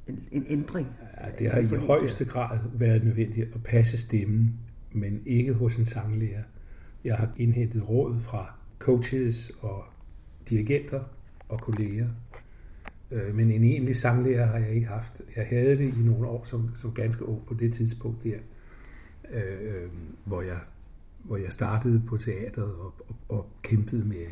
en, 0.07 0.27
en 0.31 0.45
ændring. 0.49 0.87
Ja, 1.21 1.29
det 1.39 1.51
har 1.51 1.59
i 1.59 1.85
højeste 1.85 2.25
grad 2.25 2.59
været 2.73 3.03
nødvendigt 3.03 3.55
at 3.55 3.63
passe 3.63 3.97
stemmen, 3.97 4.53
men 4.91 5.21
ikke 5.25 5.53
hos 5.53 5.77
en 5.77 5.85
sanglærer. 5.85 6.43
Jeg 7.03 7.15
har 7.15 7.29
indhentet 7.37 7.89
råd 7.89 8.19
fra 8.19 8.53
coaches 8.79 9.51
og 9.61 9.83
dirigenter 10.49 11.03
og 11.49 11.61
kolleger. 11.61 12.07
Øh, 13.11 13.35
men 13.35 13.51
en 13.51 13.63
egentlig 13.63 13.95
samlærer 13.95 14.45
har 14.45 14.57
jeg 14.57 14.69
ikke 14.69 14.87
haft. 14.87 15.21
Jeg 15.35 15.47
havde 15.49 15.77
det 15.77 15.97
i 15.97 16.03
nogle 16.05 16.27
år 16.27 16.43
som, 16.43 16.69
som 16.75 16.93
ganske 16.93 17.25
ung 17.25 17.45
på 17.45 17.53
det 17.53 17.73
tidspunkt 17.73 18.23
der, 18.23 18.37
øh, 19.33 19.89
hvor, 20.25 20.41
jeg, 20.41 20.59
hvor 21.23 21.37
jeg 21.37 21.51
startede 21.51 22.01
på 22.07 22.17
teatret 22.17 22.65
og, 22.65 22.93
og, 23.07 23.15
og 23.29 23.49
kæmpede 23.61 24.05
med, 24.05 24.25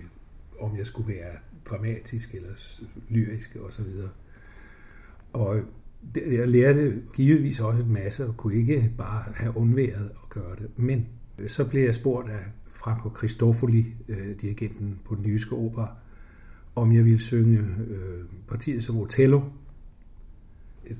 om 0.59 0.77
jeg 0.77 0.85
skulle 0.85 1.13
være 1.13 1.31
dramatisk 1.65 2.35
eller 2.35 2.81
lyrisk 3.09 3.57
osv. 3.65 3.85
Og, 5.33 5.47
og 5.47 5.59
jeg 6.15 6.47
lærte 6.47 7.01
givetvis 7.13 7.59
også 7.59 7.83
en 7.83 7.93
masse 7.93 8.27
og 8.27 8.37
kunne 8.37 8.55
ikke 8.55 8.91
bare 8.97 9.23
have 9.35 9.57
undværet 9.57 10.11
at 10.23 10.29
gøre 10.29 10.55
det. 10.55 10.69
Men 10.77 11.07
så 11.47 11.69
blev 11.69 11.83
jeg 11.83 11.95
spurgt 11.95 12.29
af 12.29 12.43
Franco 12.71 13.09
Cristofoli, 13.09 13.85
øh, 14.07 14.41
dirigenten 14.41 14.99
på 15.05 15.15
den 15.15 15.25
jyske 15.25 15.55
opera, 15.55 15.95
om 16.75 16.95
jeg 16.95 17.05
ville 17.05 17.21
synge 17.21 17.59
øh, 17.87 18.25
partiet 18.47 18.83
som 18.83 18.97
Otello. 18.97 19.41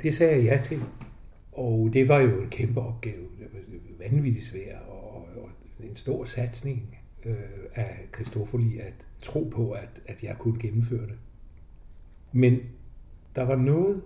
Det 0.03 0.15
sagde 0.15 0.36
jeg 0.36 0.44
ja 0.44 0.62
til, 0.63 0.79
og 1.51 1.89
det 1.94 2.10
var 2.10 2.20
jo 2.20 2.41
en 2.41 2.50
kæmpe 2.50 2.82
opgave. 2.82 3.24
Det 3.39 3.48
var 3.53 4.10
vanvittigt 4.10 4.46
svært 4.46 4.82
og, 4.88 5.27
og 5.36 5.50
en 5.79 5.96
stor 5.96 6.25
satsning 6.25 6.98
øh, 7.25 7.36
af 7.74 8.08
Cristofoli 8.12 8.79
at 8.79 8.94
tro 9.22 9.44
på, 9.44 9.72
at, 9.72 10.01
at 10.05 10.24
jeg 10.24 10.36
kunne 10.39 10.60
gennemføre 10.60 11.05
det. 11.08 11.17
Men 12.32 12.60
der 13.36 13.44
var 13.44 13.55
noget, 13.55 14.01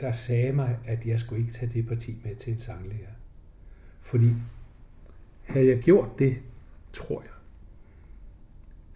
der 0.00 0.12
sagde 0.12 0.52
mig, 0.52 0.78
at 0.84 1.06
jeg 1.06 1.20
skulle 1.20 1.40
ikke 1.40 1.52
tage 1.52 1.72
det 1.72 1.86
parti 1.86 2.16
med 2.24 2.36
til 2.36 2.52
en 2.52 2.58
sanglærer. 2.58 3.12
Fordi 4.00 4.30
havde 5.42 5.66
jeg 5.66 5.78
gjort 5.78 6.18
det, 6.18 6.36
tror 6.92 7.22
jeg, 7.22 7.30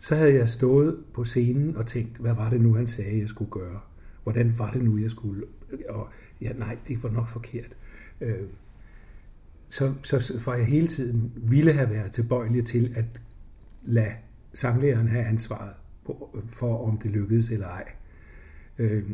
så 0.07 0.15
havde 0.15 0.35
jeg 0.35 0.49
stået 0.49 1.05
på 1.15 1.25
scenen 1.25 1.77
og 1.77 1.87
tænkt, 1.87 2.19
hvad 2.19 2.35
var 2.35 2.51
det 2.51 2.61
nu, 2.61 2.75
han 2.75 2.87
sagde, 2.87 3.19
jeg 3.19 3.29
skulle 3.29 3.51
gøre? 3.51 3.81
Hvordan 4.23 4.59
var 4.59 4.73
det 4.73 4.83
nu, 4.83 4.99
jeg 4.99 5.11
skulle? 5.11 5.47
Og 5.89 6.09
ja, 6.41 6.53
nej, 6.53 6.77
det 6.89 7.03
var 7.03 7.11
nok 7.11 7.29
forkert. 7.29 7.77
Øh, 8.21 8.47
så, 9.69 9.95
så 10.03 10.41
var 10.47 10.55
jeg 10.55 10.67
hele 10.67 10.87
tiden 10.87 11.33
ville 11.37 11.73
have 11.73 11.91
været 11.91 12.13
tilbøjelig 12.13 12.65
til 12.65 12.93
at 12.97 13.23
lade 13.85 14.13
sanglæreren 14.55 15.09
have 15.09 15.25
ansvaret 15.25 15.75
på, 16.05 16.39
for, 16.49 16.89
om 16.89 16.99
det 16.99 17.11
lykkedes 17.11 17.51
eller 17.51 17.67
ej. 17.67 17.93
Øh, 18.79 19.05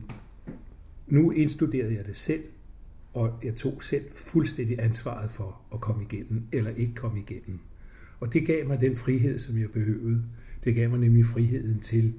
nu 1.07 1.31
indstuderede 1.31 1.95
jeg 1.95 2.07
det 2.07 2.17
selv, 2.17 2.45
og 3.13 3.41
jeg 3.45 3.55
tog 3.55 3.83
selv 3.83 4.05
fuldstændig 4.15 4.83
ansvaret 4.83 5.31
for 5.31 5.61
at 5.75 5.81
komme 5.81 6.03
igennem, 6.03 6.43
eller 6.53 6.71
ikke 6.71 6.95
komme 6.95 7.19
igennem. 7.19 7.59
Og 8.21 8.33
det 8.33 8.47
gav 8.47 8.67
mig 8.67 8.81
den 8.81 8.97
frihed, 8.97 9.39
som 9.39 9.59
jeg 9.59 9.71
behøvede. 9.71 10.23
Det 10.65 10.75
gav 10.75 10.91
mig 10.91 10.99
nemlig 10.99 11.27
friheden 11.27 11.81
til 11.81 12.15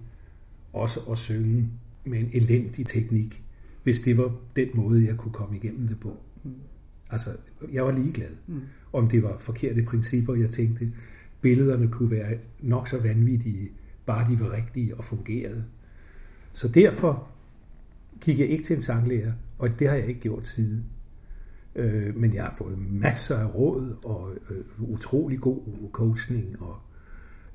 også 0.73 0.99
at 0.99 1.17
synge 1.17 1.69
med 2.05 2.19
en 2.19 2.29
elendig 2.33 2.85
teknik, 2.85 3.43
hvis 3.83 3.99
det 3.99 4.17
var 4.17 4.35
den 4.55 4.69
måde, 4.73 5.05
jeg 5.05 5.17
kunne 5.17 5.31
komme 5.33 5.55
igennem 5.55 5.87
det 5.87 5.99
på. 5.99 6.17
Mm. 6.43 6.51
Altså, 7.09 7.29
jeg 7.71 7.85
var 7.85 7.91
ligeglad. 7.91 8.29
Mm. 8.47 8.61
Om 8.93 9.07
det 9.07 9.23
var 9.23 9.37
forkerte 9.37 9.83
principper, 9.83 10.35
jeg 10.35 10.49
tænkte, 10.49 10.91
billederne 11.41 11.87
kunne 11.87 12.11
være 12.11 12.37
nok 12.61 12.87
så 12.87 12.99
vanvittige, 12.99 13.71
bare 14.05 14.31
de 14.31 14.39
var 14.39 14.53
rigtige 14.53 14.95
og 14.95 15.03
fungerede. 15.03 15.63
Så 16.51 16.67
derfor 16.67 17.27
gik 18.21 18.39
jeg 18.39 18.47
ikke 18.47 18.63
til 18.63 18.75
en 18.75 18.81
sanglærer, 18.81 19.31
og 19.57 19.79
det 19.79 19.89
har 19.89 19.95
jeg 19.95 20.07
ikke 20.07 20.21
gjort 20.21 20.45
siden. 20.45 20.85
Øh, 21.75 22.15
men 22.15 22.33
jeg 22.33 22.43
har 22.43 22.55
fået 22.57 22.77
masser 22.91 23.37
af 23.37 23.55
råd 23.55 23.95
og 24.03 24.33
øh, 24.49 24.63
utrolig 24.77 25.39
god 25.39 25.61
coaching, 25.91 26.61
og 26.61 26.79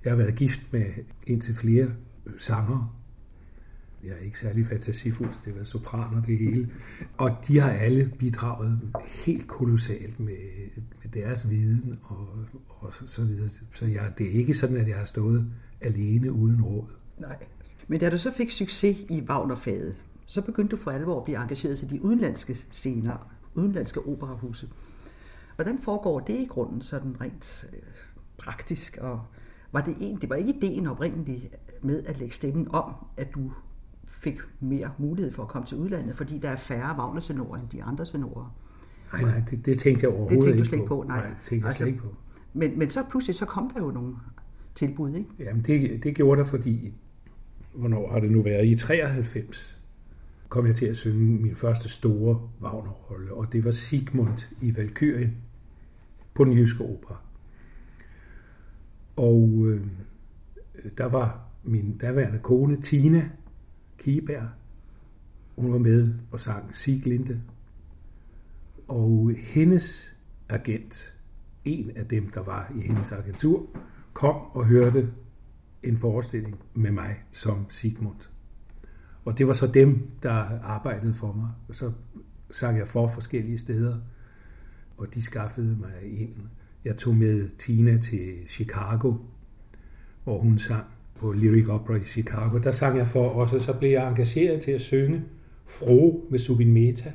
jeg 0.05 0.13
har 0.13 0.17
været 0.17 0.35
gift 0.35 0.73
med 0.73 0.85
indtil 1.27 1.55
flere 1.55 1.89
sanger. 2.39 2.95
Jeg 4.05 4.11
er 4.11 4.25
ikke 4.25 4.39
særlig 4.39 4.67
fantasifuld, 4.67 5.29
det 5.29 5.45
har 5.45 5.53
været 5.53 5.69
sopraner 5.69 6.23
det 6.23 6.39
hele. 6.39 6.71
Og 7.17 7.37
de 7.49 7.59
har 7.59 7.71
alle 7.71 8.13
bidraget 8.19 8.81
helt 9.27 9.49
kolossalt 9.49 10.21
med, 10.21 10.37
med 11.03 11.23
deres 11.23 11.51
viden 11.51 11.99
og, 12.03 12.29
og 12.69 12.95
så, 12.95 13.07
så 13.07 13.25
videre. 13.25 13.49
Så 13.75 13.87
jeg, 13.87 14.13
det 14.19 14.27
er 14.27 14.31
ikke 14.31 14.55
sådan, 14.55 14.77
at 14.77 14.89
jeg 14.89 14.97
har 14.97 15.05
stået 15.05 15.51
alene 15.81 16.33
uden 16.33 16.63
råd. 16.63 16.89
Nej. 17.19 17.37
Men 17.89 18.01
da 18.01 18.11
du 18.11 18.19
så 18.19 18.33
fik 18.33 18.51
succes 18.51 18.97
i 19.09 19.21
Wagnerfaget, 19.29 19.97
så 20.27 20.43
begyndte 20.43 20.77
du 20.77 20.83
for 20.83 20.91
alvor 20.91 21.19
at 21.19 21.25
blive 21.25 21.43
engageret 21.43 21.79
til 21.79 21.91
de 21.91 22.03
udenlandske 22.03 22.55
scener, 22.71 23.31
udenlandske 23.55 24.01
operahuse. 24.01 24.69
Hvordan 25.55 25.79
foregår 25.79 26.21
det 26.21 26.35
i 26.35 26.45
grunden 26.45 26.83
sådan 26.83 27.21
rent 27.21 27.69
øh, 27.73 27.79
praktisk? 28.39 28.99
Og 29.01 29.21
var 29.73 29.81
det, 29.81 29.95
en, 30.01 30.17
det 30.21 30.31
var 30.31 30.37
ikke 30.37 30.55
ideen 30.55 30.87
oprindeligt 30.87 31.57
med 31.83 32.03
at 32.07 32.19
lægge 32.19 32.35
stemmen 32.35 32.67
om, 32.71 32.95
at 33.17 33.29
du 33.35 33.53
fik 34.07 34.39
mere 34.61 34.91
mulighed 34.99 35.33
for 35.33 35.43
at 35.43 35.49
komme 35.49 35.67
til 35.67 35.79
udlandet, 35.79 36.15
fordi 36.15 36.39
der 36.39 36.49
er 36.49 36.57
færre 36.57 36.99
Wagner-tenorer 36.99 37.61
end 37.61 37.69
de 37.69 37.83
andre 37.83 38.05
tenorer. 38.05 38.57
Nej, 39.13 39.23
nej, 39.23 39.43
det, 39.51 39.67
det 39.67 39.79
tænkte 39.79 40.05
jeg 40.05 40.11
overhovedet 40.11 40.37
det 40.37 40.45
tænkte 40.45 40.59
du 40.59 40.65
slet 40.65 40.79
ikke 40.79 40.89
på. 40.89 41.05
Nej, 41.09 41.17
nej 41.17 41.27
det 41.27 41.37
tænkte 41.43 41.57
jeg 41.57 41.67
altså, 41.67 41.79
slet 41.79 41.87
ikke 41.87 42.01
på. 42.01 42.15
Men, 42.53 42.79
men 42.79 42.91
så 42.91 43.05
pludselig 43.11 43.35
så 43.35 43.47
kom 43.47 43.71
der 43.75 43.81
jo 43.81 43.91
nogle 43.91 44.15
tilbud, 44.75 45.15
ikke? 45.15 45.31
Jamen 45.39 45.63
det, 45.63 46.05
det 46.05 46.15
gjorde 46.15 46.39
der, 46.39 46.47
fordi, 46.47 46.95
hvornår 47.75 48.13
har 48.13 48.21
det 48.21 48.31
nu 48.31 48.43
været? 48.43 48.67
I 48.67 48.77
93 48.77 49.83
kom 50.49 50.67
jeg 50.67 50.75
til 50.75 50.87
at 50.87 50.97
synge 50.97 51.43
min 51.43 51.55
første 51.55 51.89
store 51.89 52.41
Wagner-rolle, 52.61 53.35
og 53.35 53.53
det 53.53 53.65
var 53.65 53.71
Sigmund 53.71 54.55
i 54.61 54.77
Valkyrie 54.77 55.33
på 56.35 56.45
den 56.45 56.53
jyske 56.53 56.85
opera. 56.85 57.21
Og 59.19 59.67
øh, 59.67 59.87
der 60.99 61.05
var 61.05 61.41
min 61.65 61.99
daværende 61.99 62.39
kone, 62.39 62.81
Tina 62.81 63.31
Kieberg, 63.99 64.49
hun 65.57 65.73
var 65.73 65.79
med 65.79 66.15
og 66.31 66.41
sang 66.41 66.77
Siglinde. 66.77 67.41
Og 68.89 69.33
hendes 69.37 70.17
agent, 70.49 71.17
en 71.65 71.91
af 71.97 72.07
dem, 72.07 72.29
der 72.29 72.41
var 72.41 72.73
i 72.77 72.81
hendes 72.81 73.13
agentur, 73.13 73.67
kom 74.13 74.37
og 74.37 74.67
hørte 74.67 75.11
en 75.83 75.99
forestilling 75.99 76.59
med 76.75 76.91
mig 76.91 77.25
som 77.33 77.67
Sigmund. 77.71 78.29
Og 79.25 79.39
det 79.39 79.47
var 79.47 79.53
så 79.53 79.67
dem, 79.67 80.11
der 80.23 80.33
arbejdede 80.63 81.15
for 81.15 81.33
mig. 81.33 81.51
Og 81.69 81.75
så 81.75 81.93
sang 82.51 82.79
jeg 82.79 82.89
for 82.89 83.09
forskellige 83.09 83.59
steder, 83.59 83.99
og 84.97 85.15
de 85.15 85.23
skaffede 85.23 85.77
mig 85.77 86.21
ind. 86.21 86.35
Jeg 86.85 86.97
tog 86.97 87.15
med 87.15 87.49
Tina 87.59 87.99
til 87.99 88.35
Chicago, 88.49 89.15
hvor 90.25 90.39
hun 90.39 90.59
sang 90.59 90.85
på 91.15 91.33
Lyric 91.33 91.69
Opera 91.69 91.97
i 91.97 92.05
Chicago. 92.05 92.59
Der 92.59 92.71
sang 92.71 92.99
jeg 92.99 93.07
for 93.07 93.29
også, 93.29 93.55
og 93.55 93.61
så 93.61 93.73
blev 93.73 93.91
jeg 93.91 94.09
engageret 94.09 94.63
til 94.63 94.71
at 94.71 94.81
synge 94.81 95.23
Fro 95.67 96.27
med 96.31 96.39
Subin 96.39 96.73
Meta. 96.73 97.13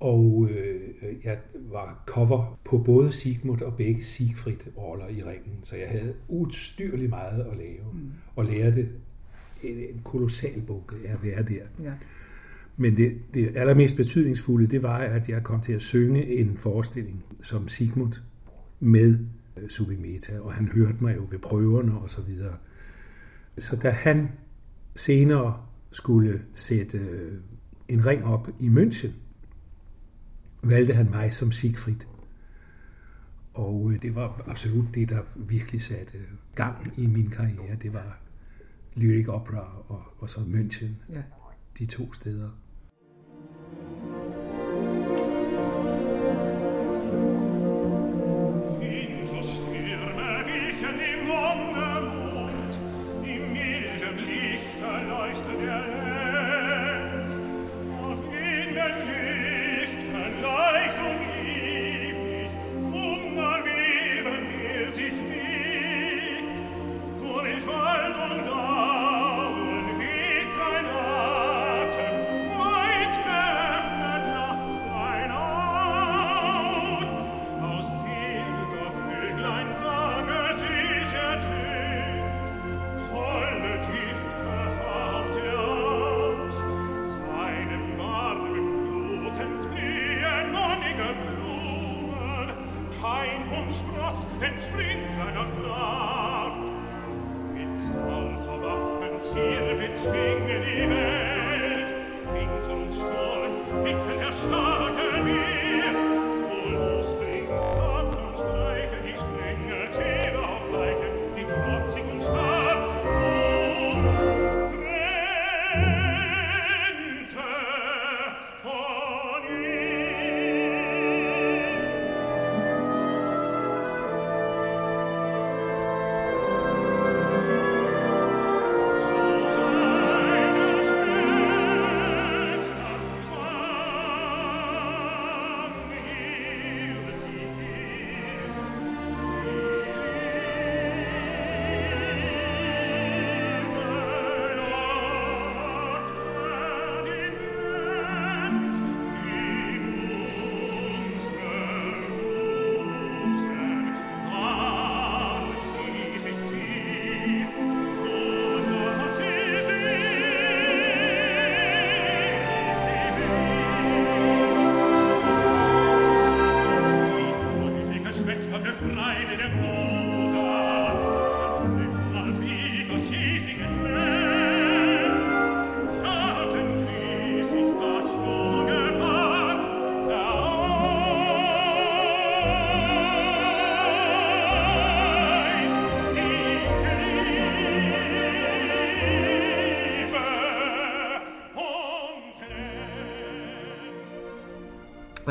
Og 0.00 0.48
øh, 0.50 0.80
jeg 1.24 1.38
var 1.54 2.02
cover 2.06 2.58
på 2.64 2.78
både 2.78 3.12
Sigmund 3.12 3.60
og 3.60 3.76
begge 3.76 4.04
Siegfried 4.04 4.76
roller 4.76 5.08
i 5.08 5.22
ringen, 5.22 5.58
så 5.62 5.76
jeg 5.76 5.88
havde 5.88 6.14
udstyrligt 6.28 7.10
meget 7.10 7.40
at 7.40 7.56
lave, 7.56 7.92
mm. 7.92 8.10
og 8.36 8.44
lærte 8.44 8.88
en, 9.62 9.76
en 9.76 10.00
kolossal 10.04 10.62
bog 10.66 10.90
af 11.04 11.12
at 11.12 11.22
være 11.22 11.42
der. 11.42 11.62
Ja. 11.82 11.92
Men 12.76 12.96
det, 12.96 13.18
det 13.34 13.56
allermest 13.56 13.96
betydningsfulde, 13.96 14.66
det 14.66 14.82
var, 14.82 14.98
at 14.98 15.28
jeg 15.28 15.42
kom 15.42 15.60
til 15.60 15.72
at 15.72 15.82
synge 15.82 16.26
en 16.26 16.56
forestilling 16.56 17.24
som 17.42 17.68
Sigmund 17.68 18.12
med 18.80 19.18
øh, 19.56 19.68
Subimeta, 19.68 20.40
og 20.40 20.52
han 20.52 20.68
hørte 20.68 20.96
mig 21.00 21.16
jo 21.16 21.26
ved 21.30 21.38
prøverne 21.38 21.98
og 21.98 22.10
så 22.10 22.22
videre. 22.22 22.54
Så 23.58 23.76
da 23.76 23.90
han 23.90 24.28
senere 24.96 25.62
skulle 25.90 26.42
sætte 26.54 26.98
øh, 26.98 27.32
en 27.88 28.06
ring 28.06 28.24
op 28.24 28.48
i 28.60 28.68
München, 28.68 29.10
valgte 30.62 30.94
han 30.94 31.10
mig 31.10 31.32
som 31.32 31.52
Siegfried. 31.52 32.00
Og 33.54 33.90
øh, 33.92 34.02
det 34.02 34.14
var 34.14 34.44
absolut 34.46 34.94
det, 34.94 35.08
der 35.08 35.20
virkelig 35.36 35.82
satte 35.82 36.18
gang 36.54 36.92
i 36.96 37.06
min 37.06 37.30
karriere. 37.30 37.76
Det 37.82 37.92
var 37.92 38.18
Lyric 38.94 39.28
Opera 39.28 39.82
og, 39.88 40.02
og 40.18 40.30
så 40.30 40.40
München. 40.40 41.14
Ja. 41.14 41.22
De 41.78 41.86
to 41.86 42.12
steder. 42.12 42.50
あ! 43.84 44.63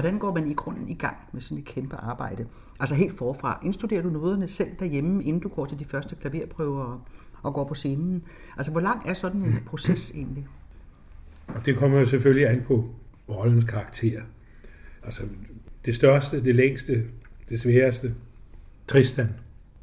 Hvordan 0.03 0.19
går 0.19 0.33
man 0.33 0.51
i 0.51 0.53
grunden 0.53 0.89
i 0.89 0.93
gang 0.93 1.17
med 1.33 1.41
sådan 1.41 1.57
et 1.57 1.65
kæmpe 1.65 1.95
arbejde? 1.95 2.47
Altså 2.79 2.95
helt 2.95 3.17
forfra. 3.17 3.59
Indstuderer 3.63 4.01
du 4.01 4.09
noderne 4.09 4.47
selv 4.47 4.69
derhjemme, 4.79 5.23
inden 5.23 5.41
du 5.41 5.49
går 5.49 5.65
til 5.65 5.79
de 5.79 5.85
første 5.85 6.15
klaverprøver 6.15 7.01
og, 7.41 7.53
går 7.53 7.63
på 7.63 7.73
scenen? 7.73 8.23
Altså 8.57 8.71
hvor 8.71 8.81
lang 8.81 9.09
er 9.09 9.13
sådan 9.13 9.41
en 9.41 9.59
proces 9.65 10.11
egentlig? 10.11 10.47
Og 11.47 11.65
det 11.65 11.77
kommer 11.77 11.99
jo 11.99 12.05
selvfølgelig 12.05 12.47
an 12.47 12.63
på 12.67 12.89
rollens 13.29 13.63
karakter. 13.63 14.21
Altså 15.03 15.23
det 15.85 15.95
største, 15.95 16.43
det 16.43 16.55
længste, 16.55 17.03
det 17.49 17.59
sværeste, 17.59 18.15
Tristan, 18.87 19.29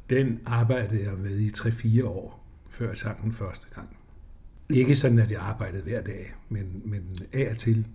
den 0.09 0.39
arbejdede 0.45 1.03
jeg 1.03 1.13
med 1.17 1.39
i 1.39 1.47
3-4 1.47 2.05
år, 2.05 2.45
før 2.69 2.87
jeg 2.87 2.97
sang 2.97 3.23
den 3.23 3.31
første 3.31 3.67
gang. 3.75 3.97
Ikke 4.69 4.95
sådan, 4.95 5.19
at 5.19 5.31
jeg 5.31 5.41
arbejdede 5.41 5.83
hver 5.83 6.01
dag, 6.01 6.33
men, 6.49 6.81
men 6.85 7.03
af 7.33 7.47
og 7.51 7.57
til 7.57 7.87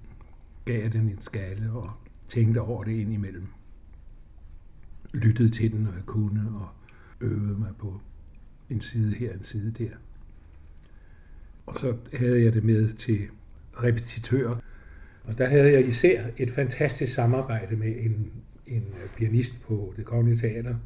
gav 0.65 0.83
jeg 0.83 0.93
den 0.93 1.09
en 1.09 1.21
skale 1.21 1.71
og 1.73 1.91
tænkte 2.29 2.61
over 2.61 2.85
det 2.85 2.93
indimellem. 2.93 3.47
Lyttede 5.15 5.49
til 5.49 5.73
den, 5.73 5.81
når 5.81 5.93
jeg 5.93 6.07
kunne, 6.07 6.49
og 6.55 6.69
øvede 7.21 7.59
mig 7.59 7.73
på 7.79 8.01
en 8.71 8.81
side 8.81 9.15
her, 9.15 9.33
en 9.33 9.45
side 9.45 9.73
der. 9.73 9.91
Og 11.67 11.81
så 11.81 11.97
havde 12.13 12.45
jeg 12.45 12.53
det 12.53 12.65
med 12.65 12.93
til 12.93 13.21
repetitører. 13.83 14.57
Og 15.25 15.39
der 15.39 15.49
havde 15.49 15.73
jeg 15.73 15.89
især 15.89 16.27
et 16.37 16.51
fantastisk 16.51 17.15
samarbejde 17.15 17.77
med 17.77 17.95
en, 17.99 18.33
en 18.67 18.85
pianist 19.17 19.63
på 19.63 19.95
det 19.97 20.05
kongelige 20.05 20.37
teater, 20.37 20.77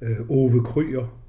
øh, 0.00 0.20
Ove 0.28 0.64
Kryer. 0.64 1.20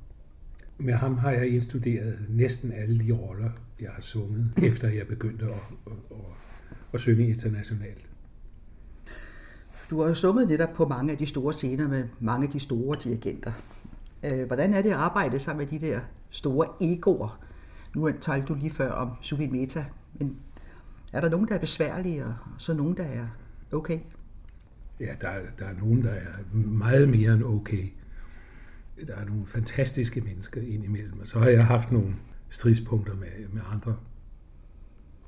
Med 0.78 0.94
ham 0.94 1.18
har 1.18 1.32
jeg 1.32 1.48
indstuderet 1.48 2.26
næsten 2.30 2.72
alle 2.72 3.00
de 3.00 3.12
roller, 3.12 3.52
jeg 3.82 3.90
har 3.90 4.02
sunget, 4.02 4.54
efter 4.64 4.90
jeg 4.90 5.08
begyndte 5.08 5.46
at, 5.46 5.52
at, 5.88 5.94
at, 6.12 6.18
at 6.94 7.00
synge 7.00 7.28
internationalt. 7.30 8.09
Du 9.90 10.02
har 10.02 10.08
jo 10.08 10.14
summet 10.14 10.48
netop 10.48 10.74
på 10.74 10.88
mange 10.88 11.12
af 11.12 11.18
de 11.18 11.26
store 11.26 11.54
scener 11.54 11.88
med 11.88 12.04
mange 12.20 12.46
af 12.46 12.52
de 12.52 12.60
store 12.60 12.98
dirigenter. 13.04 13.52
Øh, 14.24 14.48
hvordan 14.48 14.74
er 14.74 14.82
det 14.82 14.90
at 14.90 14.96
arbejde 14.96 15.40
sammen 15.40 15.66
med 15.66 15.80
de 15.80 15.88
der 15.88 16.00
store 16.30 16.68
egoer? 16.82 17.40
Nu 17.96 18.12
talte 18.22 18.48
du 18.48 18.54
lige 18.54 18.72
før 18.72 18.92
om 18.92 19.12
Suvin 19.22 19.52
Meta, 19.52 19.86
men 20.20 20.38
Er 21.14 21.22
der 21.22 21.30
nogen, 21.30 21.48
der 21.48 21.56
er 21.56 21.60
besværlige, 21.60 22.26
og 22.26 22.34
så 22.58 22.74
nogen, 22.74 22.98
der 22.98 23.04
er 23.04 23.28
okay? 23.72 24.00
Ja, 25.00 25.14
der, 25.22 25.32
der 25.60 25.66
er 25.66 25.74
nogen, 25.74 26.04
der 26.04 26.12
er 26.12 26.34
meget 26.54 27.10
mere 27.10 27.34
end 27.34 27.44
okay. 27.44 27.90
Der 29.08 29.16
er 29.16 29.26
nogle 29.26 29.46
fantastiske 29.46 30.22
mennesker 30.22 30.62
indimellem, 30.62 31.20
og 31.20 31.28
så 31.28 31.40
har 31.40 31.50
jeg 31.50 31.66
haft 31.66 31.92
nogle 31.92 32.16
stridspunkter 32.50 33.16
med, 33.16 33.48
med 33.54 33.62
andre. 33.72 33.96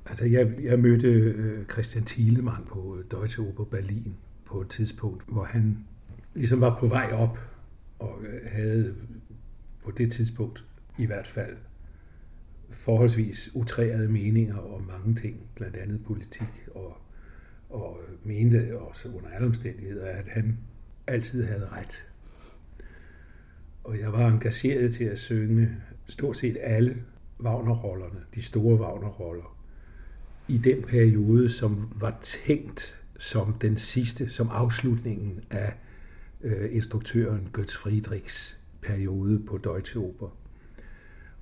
Altså, 0.06 0.24
jeg, 0.24 0.54
jeg 0.62 0.78
mødte 0.78 1.08
øh, 1.08 1.64
Christian 1.64 2.04
Thielemann 2.04 2.64
på 2.68 2.96
øh, 2.98 3.04
Deutsche 3.10 3.42
Oper 3.42 3.64
Berlin 3.64 4.16
på 4.52 4.60
et 4.60 4.68
tidspunkt, 4.68 5.24
hvor 5.28 5.44
han 5.44 5.78
ligesom 6.34 6.60
var 6.60 6.78
på 6.80 6.86
vej 6.86 7.12
op 7.12 7.38
og 7.98 8.18
øh, 8.22 8.50
havde 8.50 8.94
på 9.84 9.90
det 9.90 10.12
tidspunkt 10.12 10.64
i 10.98 11.06
hvert 11.06 11.26
fald 11.26 11.56
forholdsvis 12.70 13.50
utrærede 13.54 14.08
meninger 14.08 14.58
om 14.58 14.82
mange 14.82 15.14
ting, 15.14 15.40
blandt 15.54 15.76
andet 15.76 16.04
politik, 16.04 16.68
og, 16.74 16.96
og 17.70 18.00
mente 18.24 18.78
også 18.78 19.08
under 19.08 19.28
alle 19.30 19.46
omstændigheder, 19.46 20.06
at 20.06 20.28
han 20.28 20.58
altid 21.06 21.44
havde 21.44 21.68
ret. 21.68 22.08
Og 23.84 23.98
jeg 23.98 24.12
var 24.12 24.28
engageret 24.28 24.94
til 24.94 25.04
at 25.04 25.18
synge 25.18 25.70
stort 26.06 26.36
set 26.36 26.56
alle 26.60 26.96
Wagner-rollerne, 27.40 28.20
de 28.34 28.42
store 28.42 28.76
Wagner-roller, 28.76 29.58
i 30.48 30.58
den 30.58 30.82
periode, 30.82 31.50
som 31.50 31.92
var 31.96 32.18
tænkt 32.22 33.01
som 33.22 33.52
den 33.52 33.78
sidste, 33.78 34.30
som 34.30 34.48
afslutningen 34.52 35.40
af 35.50 35.74
øh, 36.40 36.76
instruktøren 36.76 37.48
Götz 37.58 37.78
Friedrichs 37.78 38.60
periode 38.80 39.38
på 39.38 39.58
Deutsche 39.58 40.00
Oper. 40.00 40.36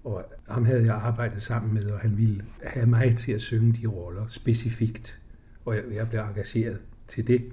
Og 0.04 0.24
ham 0.48 0.64
havde 0.64 0.84
jeg 0.84 0.94
arbejdet 0.94 1.42
sammen 1.42 1.74
med, 1.74 1.90
og 1.90 2.00
han 2.00 2.18
ville 2.18 2.44
have 2.62 2.86
mig 2.86 3.16
til 3.16 3.32
at 3.32 3.40
synge 3.40 3.72
de 3.72 3.86
roller 3.86 4.26
specifikt. 4.28 5.20
Og 5.64 5.76
jeg, 5.76 5.84
jeg 5.92 6.08
blev 6.08 6.20
engageret 6.20 6.78
til 7.08 7.26
det 7.26 7.52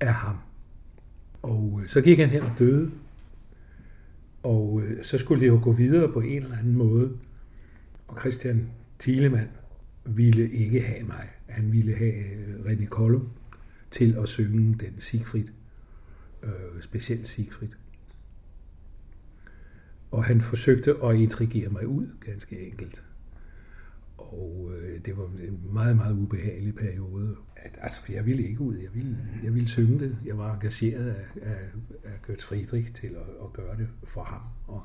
af 0.00 0.14
ham. 0.14 0.36
Og 1.42 1.80
øh, 1.82 1.88
så 1.88 2.00
gik 2.00 2.18
han 2.18 2.28
hen 2.28 2.42
og 2.42 2.52
døde. 2.58 2.90
Og 4.42 4.82
øh, 4.82 5.04
så 5.04 5.18
skulle 5.18 5.40
det 5.40 5.48
jo 5.48 5.60
gå 5.62 5.72
videre 5.72 6.12
på 6.12 6.20
en 6.20 6.42
eller 6.42 6.58
anden 6.58 6.76
måde. 6.76 7.18
Og 8.08 8.20
Christian 8.20 8.70
Thielemann 8.98 9.50
ville 10.04 10.50
ikke 10.50 10.80
have 10.80 11.06
mig. 11.06 11.28
Han 11.48 11.72
ville 11.72 11.94
have 11.94 12.14
øh, 12.14 12.64
René 12.64 12.86
Kollum 12.86 13.28
til 13.94 14.16
at 14.22 14.28
synge 14.28 14.76
den 14.80 15.00
Siegfried. 15.00 15.48
Øh, 16.42 16.82
specielt 16.82 17.28
Siegfried. 17.28 17.72
Og 20.10 20.24
han 20.24 20.40
forsøgte 20.40 20.94
at 21.04 21.16
intrigere 21.16 21.68
mig 21.68 21.86
ud, 21.86 22.08
ganske 22.20 22.66
enkelt. 22.66 23.02
Og 24.18 24.72
øh, 24.76 25.04
det 25.04 25.16
var 25.16 25.24
en 25.24 25.60
meget, 25.72 25.96
meget 25.96 26.14
ubehagelig 26.14 26.74
periode. 26.74 27.36
At, 27.56 27.78
altså, 27.80 28.04
for 28.04 28.12
jeg 28.12 28.26
ville 28.26 28.48
ikke 28.48 28.60
ud. 28.60 28.76
Jeg 28.76 28.94
ville, 28.94 29.18
jeg 29.44 29.54
ville 29.54 29.68
synge 29.68 29.98
det. 29.98 30.18
Jeg 30.24 30.38
var 30.38 30.54
engageret 30.54 31.10
af, 31.10 31.26
af, 31.42 31.58
af 32.04 32.18
Götz 32.28 32.44
Friedrich 32.46 32.92
til 32.92 33.06
at, 33.06 33.44
at 33.44 33.52
gøre 33.52 33.76
det 33.76 33.88
for 34.04 34.22
ham. 34.22 34.42
Og 34.66 34.82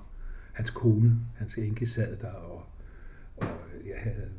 hans 0.54 0.70
kone, 0.70 1.20
hans 1.36 1.56
enke 1.56 1.88
sad 1.88 2.18
der, 2.18 2.32
og, 2.32 2.66
og 3.38 3.48
jeg 3.86 3.98
havde 3.98 4.30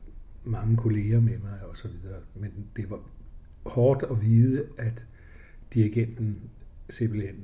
mange 0.45 0.77
kolleger 0.77 1.21
med 1.21 1.39
mig 1.39 1.61
og 1.63 1.77
så 1.77 1.89
videre. 1.89 2.21
Men 2.35 2.51
det 2.77 2.91
var 2.91 3.01
hårdt 3.67 4.03
at 4.11 4.23
vide, 4.23 4.65
at 4.79 5.05
dirigenten 5.75 6.51
simpelthen 6.91 7.37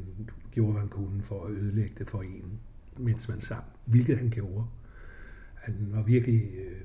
gjorde, 0.50 0.72
hvad 0.72 0.80
han 0.80 0.90
kunne 0.90 1.22
for 1.22 1.44
at 1.44 1.52
ødelægge 1.52 1.94
det 1.98 2.08
for 2.08 2.22
en 2.22 2.60
mens 2.98 3.28
man 3.28 3.40
sang, 3.40 3.64
hvilket 3.84 4.18
han 4.18 4.30
gjorde. 4.30 4.64
Han 5.54 5.88
var 5.92 6.02
virkelig 6.02 6.50
øh, 6.54 6.80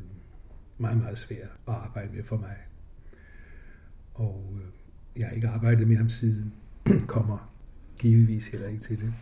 meget, 0.78 0.98
meget 0.98 1.18
svær 1.18 1.46
at 1.68 1.74
arbejde 1.74 2.14
med 2.14 2.24
for 2.24 2.38
mig. 2.38 2.56
Og 4.14 4.54
øh, 4.56 4.68
jeg 5.20 5.28
har 5.28 5.36
ikke 5.36 5.48
arbejdet 5.48 5.88
med 5.88 5.98
ham 5.98 6.10
siden, 6.10 6.54
kommer 7.08 7.52
givetvis 7.98 8.48
heller 8.48 8.68
ikke 8.68 8.82
til 8.82 9.00
det. 9.00 9.14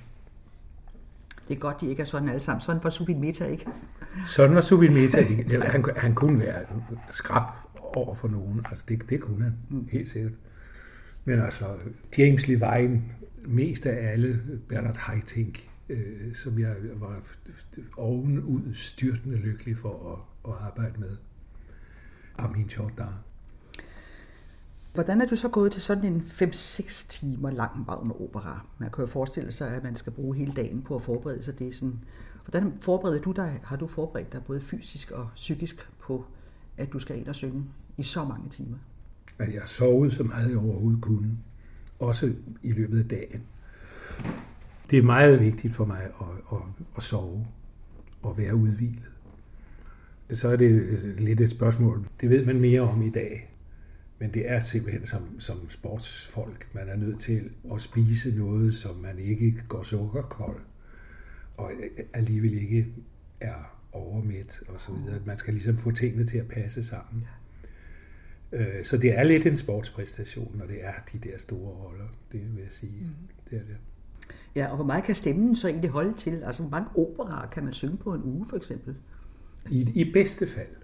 Det 1.47 1.55
er 1.55 1.59
godt, 1.59 1.81
de 1.81 1.89
ikke 1.89 2.01
er 2.01 2.05
sådan 2.05 2.29
alle 2.29 2.41
sammen. 2.41 2.61
Sådan 2.61 2.83
var 2.83 2.89
Subin 2.89 3.21
Meta 3.21 3.45
ikke. 3.45 3.65
Sådan 4.27 4.55
var 4.55 4.61
Subin 4.61 4.93
Meta 4.93 5.17
ikke. 5.17 5.61
Han, 5.61 5.85
han 5.97 6.15
kunne 6.15 6.39
være 6.39 6.65
skrab 7.11 7.43
over 7.97 8.15
for 8.15 8.27
nogen. 8.27 8.61
Altså 8.65 8.85
det, 8.89 9.09
det 9.09 9.21
kunne 9.21 9.43
han, 9.43 9.53
mm. 9.69 9.87
helt 9.91 10.09
sikkert. 10.09 10.33
Men 11.25 11.39
altså, 11.39 11.65
James 12.17 12.47
Levine, 12.47 13.03
mest 13.45 13.85
af 13.85 14.11
alle, 14.11 14.41
Bernard 14.69 14.97
Haitink, 14.97 15.69
øh, 15.89 16.35
som 16.35 16.59
jeg 16.59 16.75
var 16.95 17.21
ovenud 17.97 18.73
styrtende 18.73 19.37
lykkelig 19.37 19.77
for 19.77 20.13
at, 20.13 20.51
at 20.51 20.57
arbejde 20.61 20.99
med. 20.99 21.17
Armin 22.37 22.67
Jordan. 22.67 23.07
Hvordan 24.93 25.21
er 25.21 25.25
du 25.25 25.35
så 25.35 25.49
gået 25.49 25.71
til 25.71 25.81
sådan 25.81 26.13
en 26.13 26.21
5-6 26.21 27.07
timer 27.09 27.51
lang 27.51 27.89
Wagner-opera? 27.89 28.65
Man 28.77 28.91
kan 28.91 29.01
jo 29.01 29.07
forestille 29.07 29.51
sig, 29.51 29.69
at 29.69 29.83
man 29.83 29.95
skal 29.95 30.13
bruge 30.13 30.35
hele 30.35 30.51
dagen 30.51 30.81
på 30.81 30.95
at 30.95 31.01
forberede 31.01 31.43
sig. 31.43 31.59
Det 31.59 31.67
er 31.67 31.71
sådan, 31.71 31.99
hvordan 32.45 32.73
forbereder 32.81 33.21
du 33.21 33.31
dig? 33.31 33.59
Har 33.63 33.75
du 33.75 33.87
forberedt 33.87 34.33
dig 34.33 34.43
både 34.43 34.61
fysisk 34.61 35.11
og 35.11 35.29
psykisk 35.35 35.89
på, 35.99 36.25
at 36.79 36.93
du 36.93 36.99
skal 36.99 37.17
ind 37.17 37.27
og 37.27 37.35
synge 37.35 37.63
i 37.97 38.03
så 38.03 38.23
mange 38.23 38.49
timer? 38.49 38.77
At 39.39 39.53
jeg 39.53 39.63
sovede 39.65 40.11
så 40.11 40.23
meget 40.23 40.49
jeg 40.49 40.57
overhovedet 40.57 41.01
kunne. 41.01 41.37
Også 41.99 42.33
i 42.63 42.71
løbet 42.71 42.99
af 42.99 43.07
dagen 43.07 43.41
det 44.89 44.99
er 44.99 45.03
meget 45.03 45.39
vigtigt 45.39 45.73
for 45.73 45.85
mig 45.85 46.01
at, 46.01 46.27
at, 46.51 46.57
at 46.97 47.03
sove 47.03 47.47
og 48.21 48.37
være 48.37 48.55
udvilet. 48.55 49.11
Så 50.33 50.49
er 50.49 50.55
det 50.55 50.99
lidt 51.19 51.41
et 51.41 51.49
spørgsmål. 51.49 52.07
Det 52.21 52.29
ved 52.29 52.45
man 52.45 52.59
mere 52.59 52.81
om 52.81 53.01
i 53.01 53.09
dag. 53.09 53.53
Men 54.19 54.33
det 54.33 54.51
er 54.51 54.59
simpelthen 54.59 55.05
som, 55.05 55.39
som 55.39 55.69
sportsfolk, 55.69 56.67
man 56.73 56.89
er 56.89 56.95
nødt 56.95 57.19
til 57.19 57.49
at 57.73 57.81
spise 57.81 58.37
noget, 58.37 58.75
som 58.75 58.95
man 58.95 59.19
ikke 59.19 59.63
går 59.67 59.83
sukkerkold, 59.83 60.59
og 61.57 61.71
alligevel 62.13 62.53
ikke 62.53 62.87
er 63.39 63.78
overmæt 63.91 64.61
og 64.67 64.81
så 64.81 64.91
videre. 64.91 65.21
Man 65.25 65.37
skal 65.37 65.53
ligesom 65.53 65.77
få 65.77 65.91
tingene 65.91 66.25
til 66.25 66.37
at 66.37 66.47
passe 66.47 66.83
sammen. 66.83 67.27
Øh, 68.51 68.85
så 68.85 68.97
det 68.97 69.17
er 69.17 69.23
lidt 69.23 69.45
en 69.45 69.57
sportspræstation, 69.57 70.57
når 70.57 70.65
det 70.65 70.85
er 70.85 70.93
de 71.13 71.29
der 71.29 71.37
store 71.37 71.71
roller, 71.71 72.07
det 72.31 72.55
vil 72.55 72.61
jeg 72.63 72.71
sige. 72.71 73.01
Mm. 73.01 73.09
Det 73.49 73.57
er 73.57 73.63
det. 73.63 73.77
Ja, 74.55 74.67
og 74.67 74.75
hvor 74.75 74.85
meget 74.85 75.03
kan 75.03 75.15
stemmen 75.15 75.55
så 75.55 75.67
egentlig 75.67 75.89
holde 75.89 76.13
til? 76.17 76.43
Altså, 76.43 76.63
hvor 76.63 76.69
mange 76.69 76.89
operaer 76.97 77.49
kan 77.49 77.63
man 77.63 77.73
synge 77.73 77.97
på 77.97 78.13
en 78.13 78.23
uge, 78.23 78.45
for 78.49 78.57
eksempel? 78.57 78.95
I, 79.69 79.91
i 79.95 80.11
bedste 80.13 80.47
fald, 80.47 80.75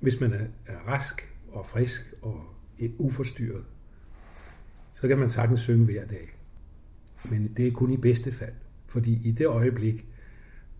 hvis 0.00 0.20
man 0.20 0.32
er, 0.32 0.44
er 0.66 0.78
rask 0.78 1.34
og 1.52 1.66
frisk 1.66 2.14
og 2.22 2.54
uforstyrret, 2.98 3.64
så 4.92 5.08
kan 5.08 5.18
man 5.18 5.28
sagtens 5.28 5.60
synge 5.60 5.84
hver 5.84 6.06
dag. 6.06 6.36
Men 7.30 7.52
det 7.56 7.66
er 7.66 7.72
kun 7.72 7.92
i 7.92 7.96
bedste 7.96 8.32
fald. 8.32 8.54
Fordi 8.86 9.28
i 9.28 9.32
det 9.32 9.46
øjeblik, 9.46 10.06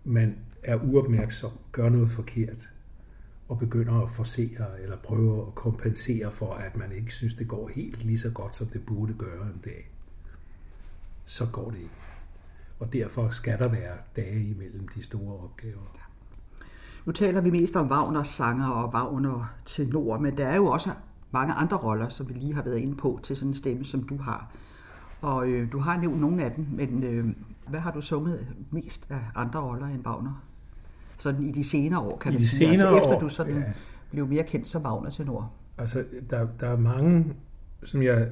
man 0.05 0.37
er 0.67 0.77
uopmærksom, 0.77 1.51
gør 1.73 1.89
noget 1.89 2.11
forkert, 2.11 2.71
og 3.49 3.59
begynder 3.59 4.03
at 4.03 4.11
forsere 4.11 4.81
eller 4.83 4.97
prøve 4.97 5.47
at 5.47 5.55
kompensere 5.55 6.33
for, 6.33 6.55
at 6.55 6.77
man 6.77 6.93
ikke 6.93 7.13
synes, 7.13 7.35
det 7.35 7.49
går 7.49 7.69
helt 7.69 8.05
lige 8.05 8.19
så 8.19 8.31
godt, 8.31 8.57
som 8.57 8.67
det 8.67 8.87
burde 8.87 9.15
gøre 9.15 9.45
en 9.45 9.61
dag, 9.65 9.91
så 11.25 11.47
går 11.53 11.71
det 11.71 11.79
ikke. 11.79 11.91
Og 12.81 12.93
derfor 12.93 13.31
skal 13.31 13.59
der 13.59 13.69
være 13.69 13.97
dage 14.17 14.45
imellem 14.45 14.89
de 14.89 15.03
store 15.03 15.39
opgaver. 15.39 15.97
Nu 17.05 17.13
taler 17.13 17.41
vi 17.41 17.51
mest 17.51 17.77
om 17.77 17.91
Wagners 17.91 18.29
sanger 18.29 18.69
og 18.69 18.95
Wagner 18.95 19.55
tenor, 19.67 20.19
men 20.19 20.37
der 20.37 20.47
er 20.47 20.57
jo 20.57 20.67
også 20.67 20.91
mange 21.31 21.55
andre 21.55 21.77
roller, 21.77 22.09
som 22.09 22.29
vi 22.29 22.35
lige 22.35 22.55
har 22.55 22.63
været 22.63 22.79
inde 22.79 22.97
på, 22.97 23.21
til 23.23 23.37
sådan 23.37 23.49
en 23.49 23.55
stemme, 23.55 23.85
som 23.85 24.03
du 24.03 24.17
har. 24.17 24.51
Og 25.21 25.49
øh, 25.49 25.73
du 25.73 25.79
har 25.79 26.01
nævnt 26.01 26.21
nogle 26.21 26.45
af 26.45 26.53
dem, 26.53 26.67
men 26.73 27.03
øh, 27.03 27.35
hvad 27.69 27.81
har 27.81 27.93
du 27.93 28.01
sunget 28.01 28.47
mest 28.71 29.11
af 29.11 29.21
andre 29.35 29.61
roller 29.61 29.87
end 29.87 30.07
Wagner? 30.07 30.43
Sådan 31.19 31.43
i 31.43 31.53
de 31.53 31.65
senere 31.65 32.01
år, 32.01 32.19
kan 32.19 32.33
man 32.33 32.43
sige. 32.43 32.71
Altså 32.71 32.97
efter 32.97 33.15
år, 33.15 33.21
du 33.21 33.29
sådan 33.29 33.59
ja. 33.59 33.73
blev 34.11 34.27
mere 34.27 34.45
kendt 34.45 34.69
som 34.69 34.83
Wagner 34.83 35.11
tenor. 35.11 35.53
Altså, 35.79 36.05
der, 36.31 36.49
der 36.61 36.69
er 36.69 36.77
mange, 36.77 37.35
som 37.85 38.03
jeg 38.03 38.29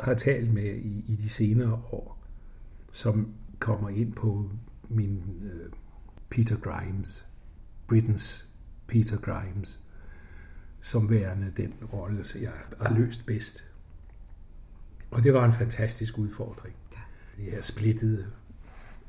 har 0.00 0.14
talt 0.14 0.54
med 0.54 0.74
i, 0.74 1.04
i 1.08 1.16
de 1.16 1.28
senere 1.28 1.72
år, 1.72 2.24
som 2.92 3.34
kommer 3.58 3.88
ind 3.88 4.12
på 4.12 4.50
min 4.88 5.22
uh, 5.42 5.78
Peter 6.30 6.56
Grimes, 6.56 7.26
Britens 7.86 8.48
Peter 8.86 9.16
Grimes, 9.16 9.80
som 10.80 11.10
værende 11.10 11.52
den 11.56 11.74
rolle, 11.92 12.24
jeg 12.40 12.52
har 12.80 12.94
løst 12.94 13.26
bedst. 13.26 13.64
Og 15.10 15.24
det 15.24 15.34
var 15.34 15.44
en 15.44 15.52
fantastisk 15.52 16.18
udfordring. 16.18 16.74
Det 17.36 17.44
her 17.44 17.62
splittede, 17.62 18.26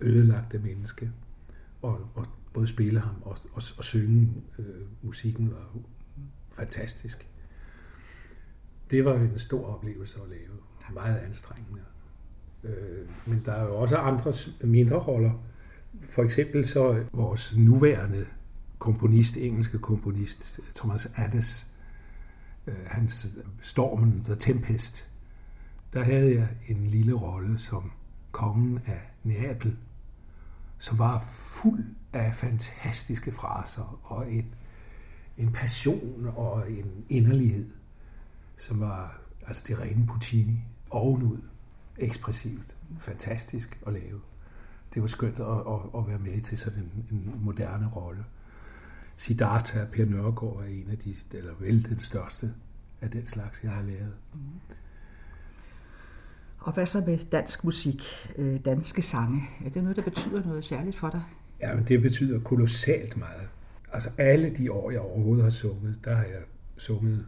ødelagte 0.02 0.60
menneske, 0.60 1.12
og, 1.82 2.10
og 2.16 2.28
både 2.56 2.68
spille 2.68 3.00
ham 3.00 3.16
og, 3.22 3.38
og, 3.54 3.62
og 3.78 3.84
synge 3.84 4.34
øh, 4.60 4.66
musikken 5.02 5.52
var 5.52 5.76
fantastisk. 6.52 7.28
Det 8.92 9.06
var 9.06 9.16
en 9.16 9.40
stor 9.40 9.66
oplevelse 9.76 10.20
at 10.24 10.30
lave. 10.30 10.58
Meget 10.94 11.18
anstrengende. 11.18 11.82
Øh, 12.64 13.10
men 13.26 13.42
der 13.46 13.52
er 13.52 13.64
jo 13.64 13.76
også 13.76 13.98
andre 13.98 14.34
mindre 14.64 14.96
roller. 14.96 15.32
For 16.02 16.24
eksempel 16.24 16.68
så 16.68 17.04
vores 17.14 17.58
nuværende 17.58 18.26
komponist, 18.80 19.38
engelske 19.38 19.80
komponist, 19.80 20.60
øh, 20.60 20.66
Thomas 20.76 21.14
Addes, 21.16 21.72
øh, 22.68 22.76
hans 22.86 23.38
øh, 23.38 23.44
Stormen, 23.62 24.22
The 24.24 24.36
Tempest, 24.36 25.10
der 25.94 26.04
havde 26.04 26.36
jeg 26.36 26.48
en 26.68 26.88
lille 26.88 27.14
rolle 27.14 27.60
som 27.60 27.92
kongen 28.32 28.80
af 28.86 29.02
Neapel, 29.24 29.78
som 30.78 31.00
var 31.00 31.20
fuld 31.30 31.86
af 32.16 32.36
fantastiske 32.36 33.32
fraser 33.32 34.00
og 34.04 34.32
en, 34.32 34.56
en 35.38 35.52
passion 35.52 36.34
og 36.36 36.72
en 36.72 37.06
inderlighed, 37.10 37.70
som 38.58 38.80
var 38.80 39.20
altså 39.48 39.64
det 39.68 39.80
rene 39.80 40.08
Puccini 40.08 40.60
ovenud, 40.90 41.38
ekspressivt, 41.98 42.78
fantastisk 43.00 43.80
at 43.88 43.94
lave. 43.94 44.22
Det 44.94 45.02
var 45.02 45.08
skønt 45.08 45.40
at, 45.40 45.46
at, 45.46 46.00
at 46.00 46.08
være 46.08 46.20
med 46.20 46.42
til 46.42 46.58
sådan 46.58 46.80
en, 46.80 47.06
en 47.12 47.40
moderne 47.44 47.88
rolle. 47.88 48.26
Siddhartha 49.18 49.86
Per 49.86 50.06
Nørgaard 50.06 50.60
er 50.64 50.66
en 50.66 50.90
af 50.92 50.98
de, 50.98 51.16
eller 51.32 51.54
vel 51.60 51.90
den 51.90 52.00
største 52.00 52.54
af 53.02 53.12
den 53.12 53.28
slags, 53.28 53.64
jeg 53.64 53.72
har 53.72 53.82
lavet. 53.82 54.14
Mm. 54.34 54.40
Og 56.60 56.74
hvad 56.74 56.86
så 56.86 57.04
med 57.08 57.18
dansk 57.18 57.64
musik, 57.64 58.04
øh, 58.38 58.66
danske 58.66 59.02
sange? 59.02 59.50
Er 59.66 59.70
det 59.70 59.84
noget, 59.84 59.96
der 59.96 60.04
betyder 60.04 60.46
noget 60.46 60.66
særligt 60.66 60.96
for 60.96 61.10
dig? 61.10 61.24
Ja, 61.66 61.76
men 61.76 61.84
det 61.84 62.02
betyder 62.02 62.40
kolossalt 62.40 63.18
meget. 63.18 63.48
Altså 63.94 64.10
alle 64.18 64.50
de 64.50 64.72
år, 64.72 64.92
jeg 64.92 65.00
overhovedet 65.00 65.44
har 65.44 65.50
sunget, 65.50 66.00
der 66.04 66.16
har 66.16 66.24
jeg 66.24 66.42
sunget 66.78 67.26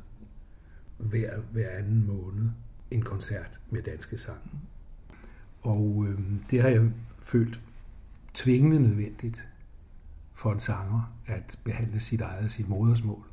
hver, 0.97 1.39
hver 1.51 1.69
anden 1.69 2.07
måned 2.07 2.49
en 2.91 3.01
koncert 3.01 3.59
med 3.69 3.81
danske 3.81 4.17
sange. 4.17 4.49
Og 5.61 6.05
øh, 6.07 6.19
det 6.51 6.61
har 6.61 6.69
jeg 6.69 6.91
følt 7.19 7.59
tvingende 8.33 8.79
nødvendigt 8.79 9.47
for 10.33 10.51
en 10.51 10.59
sanger 10.59 11.13
at 11.25 11.59
behandle 11.63 11.99
sit 11.99 12.21
eget, 12.21 12.51
sit 12.51 12.69
modersmål. 12.69 13.23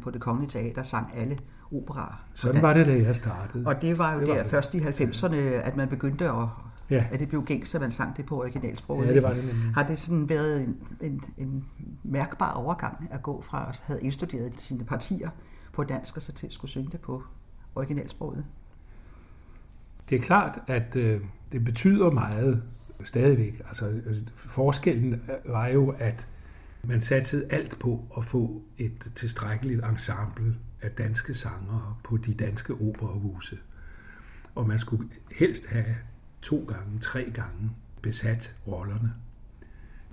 På 0.00 0.10
det 0.10 0.20
kongelige 0.20 0.50
teater 0.50 0.82
sang 0.82 1.12
alle 1.16 1.38
operaer. 1.72 2.24
Sådan 2.34 2.62
var 2.62 2.72
det, 2.72 2.86
da 2.86 2.92
jeg 2.92 3.16
startede. 3.16 3.66
Og 3.66 3.82
det 3.82 3.98
var 3.98 4.14
jo 4.14 4.20
det 4.20 4.28
var 4.28 4.34
der 4.34 4.42
det. 4.42 4.50
først 4.50 4.74
i 4.74 4.78
90'erne, 4.78 5.36
at 5.36 5.76
man 5.76 5.88
begyndte 5.88 6.28
at, 6.28 6.46
ja. 6.90 7.04
at 7.10 7.20
det 7.20 7.28
blev 7.28 7.44
gængs, 7.44 7.74
at 7.74 7.80
man 7.80 7.90
sang 7.90 8.16
det 8.16 8.26
på 8.26 8.40
originalsproget. 8.40 9.06
Ja, 9.06 9.14
det 9.14 9.22
var 9.22 9.34
det 9.34 9.44
nemlig. 9.44 9.74
Har 9.74 9.82
det 9.82 9.98
sådan 9.98 10.28
været 10.28 10.62
en, 10.62 10.76
en, 11.00 11.24
en 11.38 11.64
mærkbar 12.02 12.52
overgang 12.52 13.08
at 13.10 13.22
gå 13.22 13.42
fra 13.42 13.66
at 13.68 13.82
have 13.86 14.00
indstuderet 14.00 14.60
sine 14.60 14.84
partier 14.84 15.30
på 15.72 15.84
dansk, 15.84 16.16
og 16.16 16.22
så 16.22 16.32
til 16.32 16.46
at 16.46 16.52
skulle 16.52 16.70
synge 16.70 16.88
det 16.92 17.00
på 17.00 17.22
originalsproget? 17.74 18.44
Det 20.10 20.18
er 20.18 20.22
klart, 20.22 20.58
at 20.66 20.96
øh, 20.96 21.20
det 21.52 21.64
betyder 21.64 22.10
meget 22.10 22.62
stadigvæk. 23.04 23.62
Altså, 23.68 23.88
øh, 23.88 24.16
forskellen 24.36 25.22
var 25.46 25.66
jo, 25.66 25.94
at 25.98 26.28
man 26.84 27.00
satsede 27.00 27.46
alt 27.50 27.78
på 27.78 28.04
at 28.16 28.24
få 28.24 28.62
et 28.78 29.12
tilstrækkeligt 29.14 29.84
ensemble 29.84 30.56
af 30.82 30.90
danske 30.90 31.34
sangere 31.34 31.96
på 32.04 32.16
de 32.16 32.34
danske 32.34 32.74
operahuse. 32.74 33.58
Og 34.54 34.68
man 34.68 34.78
skulle 34.78 35.08
helst 35.38 35.66
have 35.66 35.96
to 36.42 36.64
gange, 36.64 36.98
tre 37.00 37.30
gange 37.34 37.70
besat 38.02 38.56
rollerne. 38.66 39.12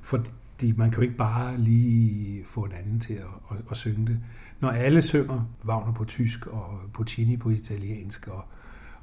Fordi 0.01 0.71
man 0.71 0.91
kan 0.91 0.97
jo 0.97 1.01
ikke 1.01 1.17
bare 1.17 1.57
lige 1.57 2.45
få 2.45 2.63
en 2.63 2.71
anden 2.71 2.99
til 2.99 3.13
at, 3.13 3.25
at, 3.51 3.57
at 3.71 3.77
synge 3.77 4.07
det. 4.07 4.19
Når 4.59 4.69
alle 4.69 5.01
synger 5.01 5.45
Wagner 5.65 5.93
på 5.93 6.05
tysk 6.05 6.47
og 6.47 6.79
Puccini 6.93 7.37
på 7.37 7.49
italiensk 7.49 8.27
og, 8.27 8.45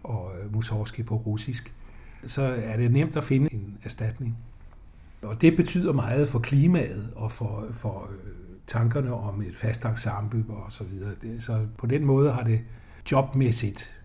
og 0.03 0.33
Mussorgsky 0.50 1.05
på 1.05 1.16
russisk, 1.16 1.74
så 2.27 2.42
er 2.42 2.77
det 2.77 2.90
nemt 2.90 3.16
at 3.16 3.24
finde 3.24 3.55
en 3.55 3.79
erstatning. 3.83 4.38
Og 5.25 5.43
det 5.43 5.57
betyder 5.57 5.93
meget 5.93 6.29
for 6.29 6.39
klimaet 6.39 7.13
og 7.17 7.33
for, 7.33 7.67
for 7.73 8.11
øh, 8.11 8.31
tankerne 8.67 9.15
om 9.15 9.43
et 9.43 9.57
fast 9.57 9.85
ensemble 9.85 10.45
og 10.49 10.73
så 10.73 10.85
videre. 10.85 11.11
Det, 11.23 11.43
så 11.43 11.67
på 11.79 11.87
den 11.87 12.05
måde 12.05 12.33
har 12.33 12.43
det 12.43 12.61
jobmæssigt 13.13 14.03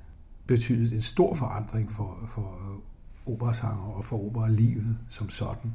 betydet 0.48 0.94
en 0.94 1.02
stor 1.02 1.36
forandring 1.36 1.92
for, 1.92 2.18
for 2.28 2.60
operasanger 3.26 3.84
og 3.84 4.06
for 4.06 4.26
operalivet 4.26 4.98
som 5.10 5.30
sådan. 5.30 5.72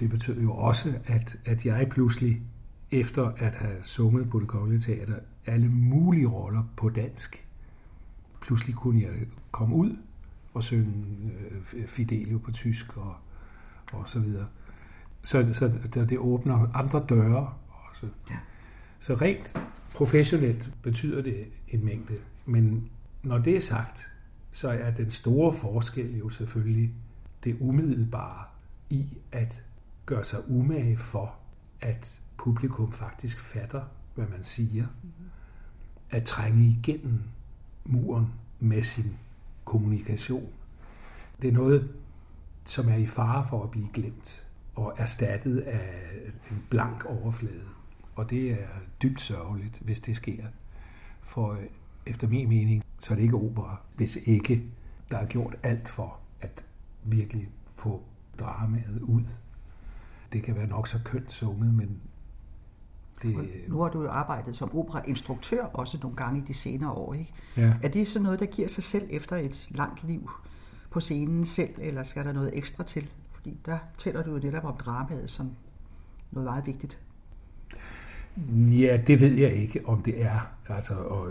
Det 0.00 0.10
betød 0.10 0.40
jo 0.40 0.52
også, 0.52 0.94
at, 1.06 1.38
at 1.44 1.66
jeg 1.66 1.88
pludselig, 1.90 2.42
efter 2.90 3.32
at 3.36 3.54
have 3.54 3.76
sunget 3.84 4.30
på 4.30 4.40
det 4.40 4.48
kongelige 4.48 4.80
teater, 4.80 5.16
alle 5.46 5.68
mulige 5.68 6.26
roller 6.26 6.62
på 6.76 6.88
dansk, 6.88 7.46
pludselig 8.40 8.74
kunne 8.74 9.02
jeg 9.02 9.12
komme 9.50 9.74
ud 9.74 9.96
og 10.54 10.64
synge 10.64 11.04
øh, 11.74 11.86
Fidelio 11.86 12.38
på 12.38 12.52
tysk 12.52 12.96
og 12.96 13.14
og 13.92 14.08
så 14.08 14.18
videre. 14.18 14.46
Så, 15.22 15.54
så 15.54 16.04
det 16.04 16.18
åbner 16.18 16.70
andre 16.74 17.06
døre 17.08 17.52
også. 17.68 18.06
Ja. 18.30 18.36
Så 19.00 19.14
rent 19.14 19.56
professionelt 19.94 20.70
betyder 20.82 21.22
det 21.22 21.46
en 21.68 21.84
mængde. 21.84 22.14
Men 22.46 22.90
når 23.22 23.38
det 23.38 23.56
er 23.56 23.60
sagt, 23.60 24.10
så 24.52 24.68
er 24.68 24.90
den 24.90 25.10
store 25.10 25.52
forskel 25.52 26.18
jo 26.18 26.30
selvfølgelig 26.30 26.92
det 27.44 27.56
umiddelbare 27.60 28.44
i 28.90 29.18
at 29.32 29.62
gøre 30.06 30.24
sig 30.24 30.50
umage 30.50 30.96
for, 30.96 31.34
at 31.80 32.20
publikum 32.36 32.92
faktisk 32.92 33.40
fatter, 33.40 33.82
hvad 34.14 34.26
man 34.26 34.44
siger. 34.44 34.86
Mm-hmm. 35.02 35.30
At 36.10 36.24
trænge 36.24 36.64
igennem 36.64 37.20
muren 37.84 38.26
med 38.60 38.82
sin 38.82 39.16
kommunikation. 39.64 40.48
Det 41.42 41.48
er 41.48 41.52
noget, 41.52 41.88
som 42.68 42.88
er 42.88 42.96
i 42.96 43.06
fare 43.06 43.44
for 43.44 43.62
at 43.62 43.70
blive 43.70 43.88
glemt 43.92 44.46
og 44.74 44.94
erstattet 44.96 45.58
af 45.58 46.10
en 46.50 46.66
blank 46.70 47.04
overflade. 47.04 47.64
Og 48.16 48.30
det 48.30 48.50
er 48.50 48.66
dybt 49.02 49.20
sørgeligt, 49.20 49.78
hvis 49.78 50.00
det 50.00 50.16
sker. 50.16 50.44
For 51.22 51.52
øh, 51.52 51.62
efter 52.06 52.28
min 52.28 52.48
mening, 52.48 52.84
så 53.00 53.12
er 53.12 53.16
det 53.16 53.22
ikke 53.22 53.36
opera, 53.36 53.80
hvis 53.96 54.18
ikke 54.24 54.62
der 55.10 55.18
er 55.18 55.26
gjort 55.26 55.56
alt 55.62 55.88
for 55.88 56.18
at 56.40 56.64
virkelig 57.04 57.48
få 57.74 58.02
dramaet 58.38 59.00
ud. 59.02 59.24
Det 60.32 60.42
kan 60.42 60.56
være 60.56 60.66
nok 60.66 60.88
så 60.88 60.98
kønt 61.04 61.32
sunget, 61.32 61.74
men 61.74 62.00
det... 63.22 63.50
Nu 63.68 63.80
har 63.80 63.88
du 63.88 64.02
jo 64.02 64.10
arbejdet 64.10 64.56
som 64.56 64.76
operainstruktør 64.76 65.64
også 65.64 65.98
nogle 66.02 66.16
gange 66.16 66.40
i 66.40 66.44
de 66.44 66.54
senere 66.54 66.90
år, 66.90 67.14
ikke? 67.14 67.32
Ja. 67.56 67.74
Er 67.82 67.88
det 67.88 68.08
sådan 68.08 68.24
noget, 68.24 68.40
der 68.40 68.46
giver 68.46 68.68
sig 68.68 68.84
selv 68.84 69.06
efter 69.10 69.36
et 69.36 69.68
langt 69.70 70.04
liv? 70.04 70.30
På 70.90 71.00
scenen 71.00 71.46
selv, 71.46 71.74
eller 71.78 72.02
skal 72.02 72.24
der 72.24 72.32
noget 72.32 72.50
ekstra 72.52 72.84
til? 72.84 73.10
Fordi 73.32 73.58
der 73.66 73.78
tæller 73.98 74.22
du 74.22 74.32
jo 74.32 74.38
netop 74.38 74.64
om 74.64 74.76
dramaet 74.76 75.30
som 75.30 75.50
noget 76.32 76.44
meget 76.44 76.66
vigtigt. 76.66 77.00
Ja, 78.52 79.00
det 79.06 79.20
ved 79.20 79.32
jeg 79.32 79.52
ikke, 79.52 79.80
om 79.84 80.02
det 80.02 80.22
er. 80.22 80.52
Altså, 80.68 80.94
og, 80.94 81.28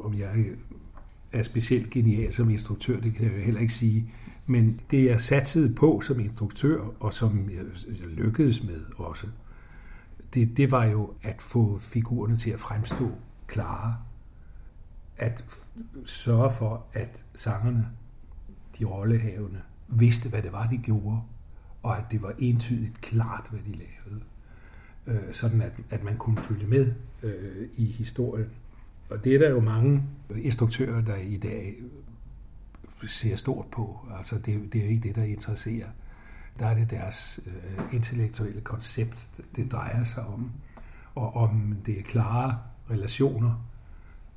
om 0.00 0.14
jeg 0.14 0.46
er 1.32 1.42
specielt 1.42 1.90
genial 1.90 2.32
som 2.34 2.50
instruktør, 2.50 3.00
det 3.00 3.14
kan 3.14 3.32
jeg 3.36 3.44
heller 3.44 3.60
ikke 3.60 3.74
sige. 3.74 4.12
Men 4.46 4.80
det 4.90 5.04
jeg 5.04 5.20
satsede 5.20 5.74
på 5.74 6.00
som 6.00 6.20
instruktør, 6.20 6.80
og 7.00 7.14
som 7.14 7.50
jeg 7.50 7.64
lykkedes 8.08 8.64
med 8.64 8.80
også, 8.96 9.26
det, 10.34 10.56
det 10.56 10.70
var 10.70 10.84
jo 10.84 11.10
at 11.22 11.42
få 11.42 11.78
figurerne 11.78 12.36
til 12.36 12.50
at 12.50 12.60
fremstå 12.60 13.10
klare. 13.46 13.96
At 15.16 15.44
sørge 16.04 16.50
for, 16.50 16.86
at 16.92 17.24
sangerne 17.34 17.86
de 18.78 18.84
rollehavende, 18.84 19.60
vidste, 19.88 20.28
hvad 20.28 20.42
det 20.42 20.52
var, 20.52 20.66
de 20.66 20.78
gjorde, 20.78 21.20
og 21.82 21.98
at 21.98 22.04
det 22.10 22.22
var 22.22 22.34
entydigt 22.38 23.00
klart, 23.00 23.46
hvad 23.50 23.60
de 23.60 23.72
lavede. 23.72 24.22
Øh, 25.06 25.34
sådan 25.34 25.62
at, 25.62 25.72
at 25.90 26.04
man 26.04 26.16
kunne 26.16 26.38
følge 26.38 26.66
med 26.66 26.92
øh, 27.22 27.68
i 27.76 27.84
historien. 27.84 28.50
Og 29.10 29.24
det 29.24 29.34
er 29.34 29.38
der 29.38 29.50
jo 29.50 29.60
mange 29.60 30.02
instruktører, 30.36 31.00
der 31.00 31.16
i 31.16 31.36
dag 31.36 31.74
ser 33.06 33.36
stort 33.36 33.66
på. 33.66 33.98
Altså 34.18 34.38
det, 34.38 34.72
det 34.72 34.80
er 34.80 34.84
jo 34.84 34.90
ikke 34.90 35.08
det, 35.08 35.16
der 35.16 35.22
interesserer. 35.22 35.88
Der 36.58 36.66
er 36.66 36.74
det 36.74 36.90
deres 36.90 37.40
øh, 37.46 37.94
intellektuelle 37.94 38.60
koncept, 38.60 39.28
det 39.56 39.72
drejer 39.72 40.04
sig 40.04 40.26
om. 40.26 40.50
Og 41.14 41.36
om 41.36 41.76
det 41.86 41.98
er 41.98 42.02
klare 42.02 42.58
relationer, 42.90 43.66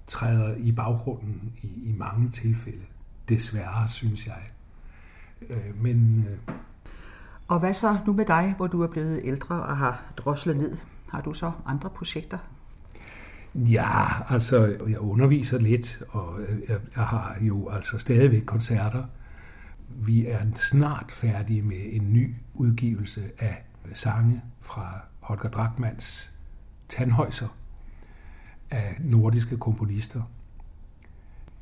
træder 0.07 0.55
i 0.55 0.71
baggrunden 0.71 1.53
i, 1.61 1.89
i 1.89 1.93
mange 1.97 2.29
tilfælde. 2.29 2.85
Desværre, 3.29 3.87
synes 3.87 4.27
jeg. 4.27 4.47
Øh, 5.49 5.81
men... 5.81 6.25
Øh, 6.29 6.55
og 7.47 7.59
hvad 7.59 7.73
så 7.73 7.97
nu 8.05 8.13
med 8.13 8.25
dig, 8.25 8.53
hvor 8.57 8.67
du 8.67 8.81
er 8.81 8.87
blevet 8.87 9.21
ældre 9.23 9.63
og 9.63 9.77
har 9.77 10.03
droslet 10.17 10.57
ned? 10.57 10.77
Har 11.09 11.21
du 11.21 11.33
så 11.33 11.51
andre 11.65 11.89
projekter? 11.89 12.37
Ja, 13.55 14.33
altså 14.33 14.77
jeg 14.87 14.99
underviser 14.99 15.57
lidt, 15.57 16.03
og 16.09 16.39
jeg, 16.69 16.79
jeg 16.95 17.03
har 17.03 17.37
jo 17.41 17.69
altså 17.69 17.97
stadigvæk 17.97 18.43
koncerter. 18.45 19.03
Vi 19.89 20.25
er 20.27 20.39
snart 20.55 21.11
færdige 21.11 21.61
med 21.61 21.83
en 21.91 22.13
ny 22.13 22.35
udgivelse 22.53 23.31
af 23.39 23.63
sange 23.93 24.41
fra 24.61 24.99
Holger 25.19 25.49
Drachmanns 25.49 26.31
Tandhøjser 26.89 27.47
af 28.71 28.97
nordiske 28.99 29.57
komponister. 29.57 30.21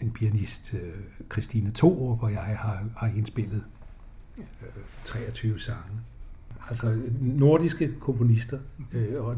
En 0.01 0.11
pianist, 0.11 0.73
øh, 0.73 0.93
Christine 1.31 1.71
Thorup, 1.71 2.23
og 2.23 2.31
jeg 2.31 2.41
har, 2.41 2.83
har 2.97 3.07
indspillet 3.07 3.63
øh, 4.37 4.43
23 5.03 5.59
sange. 5.59 6.01
Altså 6.69 7.01
nordiske 7.21 7.91
komponister. 7.99 8.59
Øh, 8.91 9.25
og 9.25 9.37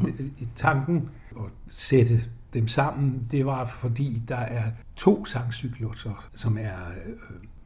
tanken 0.56 1.10
at 1.36 1.44
sætte 1.68 2.20
dem 2.54 2.68
sammen, 2.68 3.28
det 3.30 3.46
var 3.46 3.64
fordi, 3.64 4.22
der 4.28 4.36
er 4.36 4.70
to 4.96 5.24
sangcykluser, 5.24 6.28
som 6.34 6.58
er 6.58 6.76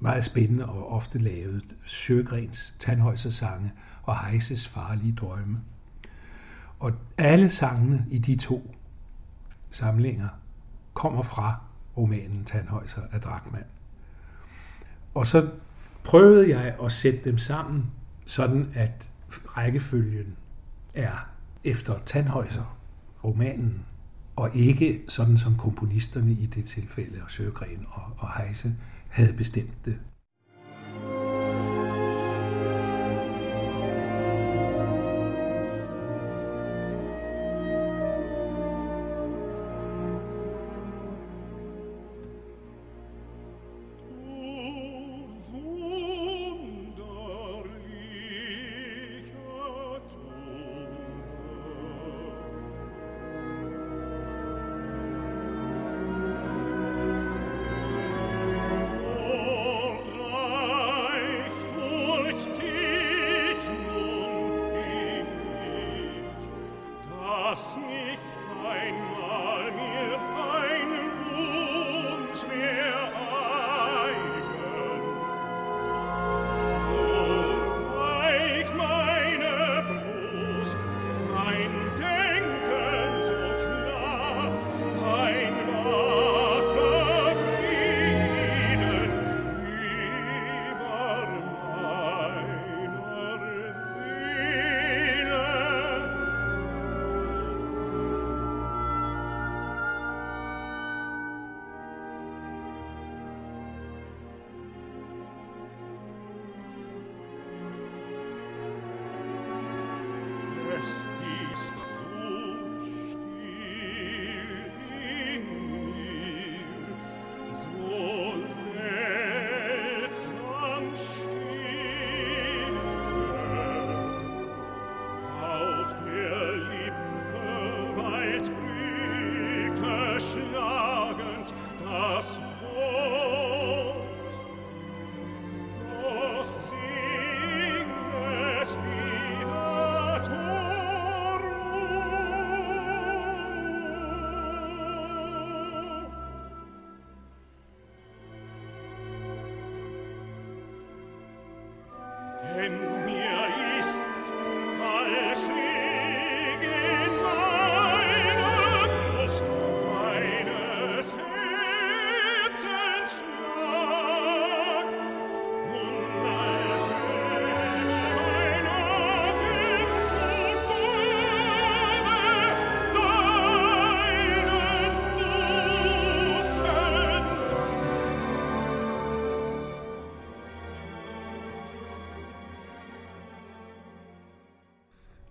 meget 0.01 0.25
spændende 0.25 0.67
og 0.67 0.93
ofte 0.93 1.19
lavet. 1.19 1.77
Sjøgrens 1.87 2.75
Tandhøjsersange 2.79 3.73
og 4.03 4.27
Heises 4.27 4.69
Farlige 4.69 5.13
Drømme. 5.13 5.61
Og 6.79 6.93
alle 7.19 7.51
sangene 7.51 8.07
i 8.11 8.19
de 8.19 8.37
to 8.37 8.75
samlinger 9.71 10.29
kommer 10.95 11.23
fra 11.23 11.61
romanen 11.97 12.45
Tandhøjser 12.45 13.03
af 13.13 13.21
Drachmann. 13.21 13.65
Og 15.15 15.27
så 15.27 15.49
prøvede 16.05 16.59
jeg 16.59 16.77
at 16.85 16.93
sætte 16.93 17.21
dem 17.25 17.39
sammen, 17.39 17.91
sådan 18.27 18.73
at 18.75 19.11
rækkefølgen 19.47 20.37
er 20.95 21.29
efter 21.65 21.99
Tandhøjser, 22.07 22.79
romanen, 23.25 23.87
og 24.37 24.57
ikke 24.57 25.03
sådan 25.09 25.39
som 25.39 25.57
komponisterne 25.57 26.33
i 26.33 26.47
det 26.47 26.65
tilfælde, 26.65 27.23
og 27.23 27.31
Sjøgren 27.31 27.87
og, 27.91 28.03
og 28.19 28.43
Heise, 28.43 28.75
havde 29.09 29.33
bestemt 29.33 29.85
det. 29.85 30.01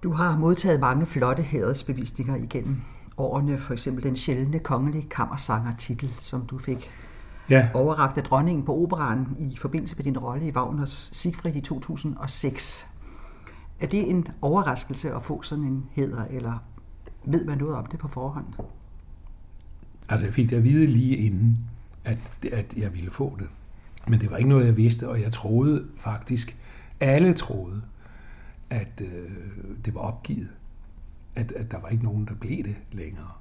Du 0.04 0.12
har 0.12 0.38
modtaget 0.38 0.80
mange 0.80 1.06
flotte 1.06 1.44
hædersbevisninger 1.44 2.36
igennem 2.36 2.82
årene, 3.18 3.58
for 3.58 3.74
eksempel 3.74 4.04
den 4.04 4.16
sjældne 4.16 4.60
kongelige 4.60 5.08
kammersanger-titel, 5.10 6.10
som 6.18 6.46
du 6.46 6.58
fik 6.58 6.92
ja. 7.50 7.70
overragt 7.74 8.18
af 8.18 8.24
dronningen 8.24 8.66
på 8.66 8.84
operan 8.84 9.28
i 9.40 9.58
forbindelse 9.58 9.96
med 9.96 10.04
din 10.04 10.18
rolle 10.18 10.48
i 10.48 10.52
Wagners 10.52 11.10
Siegfried 11.14 11.56
i 11.56 11.62
2006. 11.62 12.88
Er 13.80 13.88
det 13.88 14.10
en 14.10 14.28
overraskelse 14.42 15.14
at 15.14 15.24
få 15.24 15.42
sådan 15.42 15.64
en 15.64 15.86
heder, 15.92 16.26
eller 16.30 16.64
ved 17.26 17.46
man 17.46 17.58
noget 17.58 17.76
om 17.76 17.86
det 17.86 18.00
på 18.00 18.08
forhånd? 18.08 18.46
Altså, 20.10 20.26
jeg 20.26 20.34
fik 20.34 20.50
det 20.50 20.56
at 20.56 20.64
vide 20.64 20.86
lige 20.86 21.18
inden, 21.18 21.58
at, 22.06 22.18
at 22.52 22.74
jeg 22.78 22.94
ville 22.94 23.12
få 23.12 23.36
det. 23.40 23.48
Men 24.08 24.22
det 24.22 24.32
var 24.32 24.38
ikke 24.38 24.50
noget, 24.50 24.66
jeg 24.66 24.78
vidste, 24.78 25.10
og 25.10 25.22
jeg 25.22 25.32
troede 25.32 25.86
faktisk, 25.98 26.58
alle 27.00 27.34
troede, 27.34 27.82
at 28.72 29.02
øh, 29.02 29.32
det 29.86 29.96
var 29.96 30.02
opgivet. 30.02 30.50
At, 31.36 31.52
at 31.52 31.72
der 31.72 31.80
var 31.80 31.90
ikke 31.90 32.04
nogen, 32.04 32.26
der 32.26 32.34
blev 32.34 32.64
det 32.64 32.76
længere. 32.92 33.32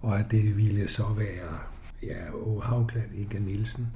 Og 0.00 0.18
at 0.18 0.30
det 0.30 0.56
ville 0.56 0.88
så 0.88 1.04
være 1.18 1.58
ja, 2.02 2.34
Åge 2.34 2.62
Havkland, 2.62 3.14
Inga 3.14 3.38
Nielsen. 3.38 3.86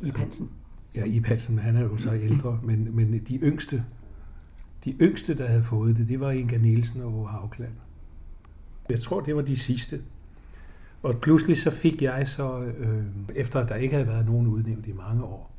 I 0.00 0.12
Hansen. 0.16 0.50
Ja, 0.94 1.04
i 1.04 1.22
Hansen, 1.24 1.58
han 1.58 1.76
er 1.76 1.82
jo 1.82 1.96
så 1.96 2.14
ældre, 2.14 2.60
men, 2.62 2.96
men 2.96 3.24
de 3.28 3.36
yngste, 3.36 3.84
de 4.84 4.92
yngste, 5.00 5.38
der 5.38 5.46
havde 5.46 5.62
fået 5.62 5.96
det, 5.96 6.08
det 6.08 6.20
var 6.20 6.30
Inga 6.30 6.58
Nielsen 6.58 7.02
og 7.02 7.14
Åge. 7.14 7.68
Jeg 8.88 9.00
tror, 9.00 9.20
det 9.20 9.36
var 9.36 9.42
de 9.42 9.56
sidste. 9.56 10.00
Og 11.02 11.20
pludselig 11.20 11.58
så 11.58 11.70
fik 11.70 12.02
jeg 12.02 12.28
så, 12.28 12.62
øh, 12.62 13.04
efter 13.34 13.60
at 13.60 13.68
der 13.68 13.74
ikke 13.74 13.94
havde 13.94 14.08
været 14.08 14.26
nogen 14.26 14.46
udnævnt 14.46 14.86
i 14.86 14.92
mange 14.92 15.24
år, 15.24 15.55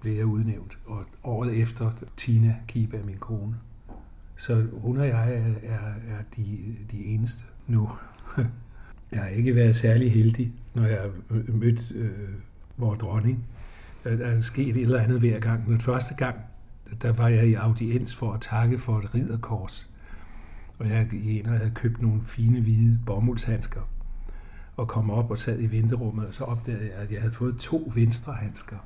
blev 0.00 0.16
jeg 0.16 0.26
udnævnt. 0.26 0.78
Og 0.86 1.04
året 1.24 1.56
efter, 1.56 1.90
Tina 2.16 2.56
Kiba, 2.68 2.98
min 3.04 3.16
kone. 3.18 3.54
Så 4.36 4.66
hun 4.72 4.96
og 4.96 5.08
jeg 5.08 5.34
er, 5.34 5.54
er, 5.62 5.88
er 5.88 6.22
de, 6.36 6.76
de 6.90 7.04
eneste 7.04 7.44
nu. 7.66 7.90
Jeg 9.12 9.20
har 9.20 9.28
ikke 9.28 9.54
været 9.54 9.76
særlig 9.76 10.12
heldig, 10.12 10.52
når 10.74 10.86
jeg 10.86 11.00
har 11.00 11.10
mødt 11.52 11.92
øh, 11.92 12.28
vores 12.76 12.98
dronning. 12.98 13.44
Der 14.04 14.10
er 14.10 14.40
sket 14.40 14.76
et 14.76 14.82
eller 14.82 15.00
andet 15.00 15.20
hver 15.20 15.40
gang. 15.40 15.66
Den 15.66 15.80
første 15.80 16.14
gang, 16.14 16.36
der 17.02 17.12
var 17.12 17.28
jeg 17.28 17.48
i 17.48 17.54
audiens 17.54 18.14
for 18.14 18.32
at 18.32 18.40
takke 18.40 18.78
for 18.78 18.98
et 18.98 19.14
ridderkors. 19.14 19.90
Og 20.78 20.88
jeg 20.88 21.12
i 21.12 21.42
og 21.44 21.50
havde 21.50 21.70
købt 21.74 22.02
nogle 22.02 22.20
fine 22.24 22.60
hvide 22.60 23.00
bomuldshandsker 23.06 23.80
og 24.78 24.88
kom 24.88 25.10
op 25.10 25.30
og 25.30 25.38
sad 25.38 25.60
i 25.60 25.66
venterummet, 25.66 26.26
og 26.26 26.34
så 26.34 26.44
opdagede 26.44 26.84
jeg, 26.84 26.94
at 26.94 27.12
jeg 27.12 27.20
havde 27.20 27.34
fået 27.34 27.56
to 27.56 27.92
venstre 27.94 28.32
handsker. 28.32 28.76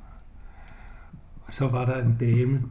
Så 1.49 1.67
var 1.67 1.85
der 1.85 2.05
en 2.05 2.17
dame, 2.19 2.61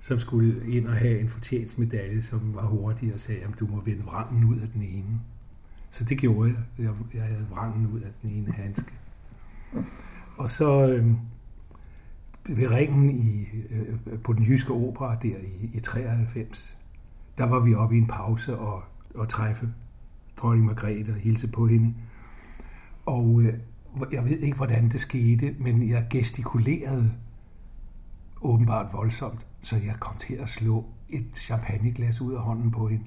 som 0.00 0.20
skulle 0.20 0.72
ind 0.72 0.86
og 0.86 0.94
have 0.94 1.20
en 1.20 1.28
fortjensmedalje, 1.28 2.22
som 2.22 2.54
var 2.54 2.66
hurtig 2.66 3.14
og 3.14 3.20
sagde, 3.20 3.40
at 3.40 3.50
du 3.60 3.66
må 3.66 3.80
vende 3.80 4.02
vrangen 4.02 4.44
ud 4.44 4.58
af 4.58 4.68
den 4.68 4.82
ene. 4.82 5.20
Så 5.90 6.04
det 6.04 6.18
gjorde 6.18 6.50
jeg. 6.50 6.84
Jeg, 6.84 6.92
jeg 7.14 7.22
havde 7.22 7.46
vrangen 7.50 7.86
ud 7.86 8.00
af 8.00 8.10
den 8.22 8.30
ene 8.30 8.52
handske. 8.52 8.92
Og 10.36 10.50
så 10.50 10.86
øh, 10.88 11.06
ved 12.48 12.70
ringen 12.70 13.10
i, 13.10 13.48
øh, 13.70 14.18
på 14.24 14.32
den 14.32 14.44
jyske 14.44 14.72
opera 14.72 15.16
der 15.22 15.36
i, 15.36 15.70
i 15.74 15.80
93, 15.80 16.78
der 17.38 17.44
var 17.44 17.60
vi 17.60 17.74
oppe 17.74 17.94
i 17.94 17.98
en 17.98 18.06
pause 18.06 18.58
og, 18.58 18.82
og 19.14 19.28
træffe 19.28 19.68
dronning 20.36 20.66
Margrethe 20.66 21.12
og 21.12 21.18
hilse 21.18 21.50
på 21.52 21.66
hende. 21.66 21.94
Og 23.06 23.42
øh, 23.42 23.54
jeg 24.12 24.24
ved 24.24 24.38
ikke, 24.38 24.56
hvordan 24.56 24.88
det 24.88 25.00
skete, 25.00 25.54
men 25.58 25.88
jeg 25.88 26.06
gestikulerede 26.10 27.12
åbenbart 28.40 28.92
voldsomt, 28.92 29.46
så 29.62 29.76
jeg 29.76 29.94
kom 30.00 30.16
til 30.16 30.34
at 30.34 30.48
slå 30.48 30.84
et 31.08 31.26
champagneglas 31.36 32.20
ud 32.20 32.34
af 32.34 32.40
hånden 32.40 32.70
på 32.70 32.88
hende. 32.88 33.04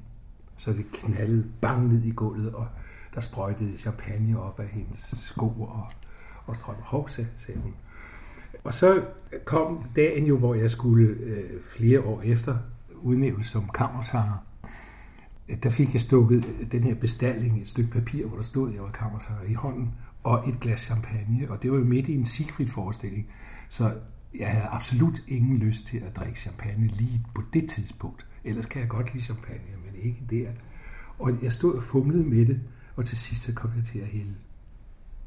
Så 0.57 0.73
det 0.73 0.85
knaldede 0.93 1.45
bang 1.61 1.87
ned 1.87 2.03
i 2.03 2.11
gulvet, 2.11 2.53
og 2.53 2.67
der 3.15 3.21
sprøjtede 3.21 3.77
champagne 3.77 4.39
op 4.39 4.59
af 4.59 4.67
hendes 4.67 4.99
sko 5.17 5.47
og, 5.47 5.85
og 6.45 6.55
strøm. 6.55 6.75
Hov, 6.79 7.09
sagde 7.09 7.59
hun. 7.59 7.73
Og 8.63 8.73
så 8.73 9.03
kom 9.45 9.85
dagen 9.95 10.25
jo, 10.25 10.37
hvor 10.37 10.55
jeg 10.55 10.71
skulle 10.71 11.07
øh, 11.07 11.63
flere 11.63 12.01
år 12.01 12.21
efter 12.21 12.57
udnævnes 13.01 13.47
som 13.47 13.69
kammersanger. 13.73 14.45
Der 15.63 15.69
fik 15.69 15.93
jeg 15.93 16.01
stukket 16.01 16.45
øh, 16.45 16.71
den 16.71 16.83
her 16.83 16.95
bestilling, 16.95 17.61
et 17.61 17.67
stykke 17.67 17.91
papir, 17.91 18.27
hvor 18.27 18.35
der 18.35 18.43
stod, 18.43 18.69
at 18.69 18.75
jeg 18.75 18.83
var 18.83 18.89
kammersanger 18.89 19.43
i 19.43 19.53
hånden, 19.53 19.91
og 20.23 20.49
et 20.49 20.59
glas 20.59 20.79
champagne. 20.79 21.51
Og 21.51 21.63
det 21.63 21.71
var 21.71 21.77
jo 21.77 21.83
midt 21.83 22.07
i 22.07 22.15
en 22.15 22.25
Siegfried-forestilling. 22.25 23.27
Så 23.69 23.93
jeg 24.39 24.49
havde 24.49 24.65
absolut 24.65 25.23
ingen 25.27 25.57
lyst 25.57 25.85
til 25.85 25.97
at 25.97 26.15
drikke 26.15 26.39
champagne 26.39 26.87
lige 26.87 27.25
på 27.35 27.43
det 27.53 27.69
tidspunkt. 27.69 28.25
Ellers 28.43 28.65
kan 28.65 28.81
jeg 28.81 28.89
godt 28.89 29.13
lide 29.13 29.25
champagne, 29.25 29.77
men 29.85 30.01
ikke 30.01 30.23
der. 30.29 30.51
Og 31.19 31.43
jeg 31.43 31.53
stod 31.53 31.75
og 31.75 31.83
fumlede 31.83 32.23
med 32.23 32.45
det, 32.45 32.61
og 32.95 33.05
til 33.05 33.17
sidst 33.17 33.43
så 33.43 33.53
kom 33.53 33.71
jeg 33.75 33.83
til 33.83 33.99
at 33.99 34.07
hælde 34.07 34.35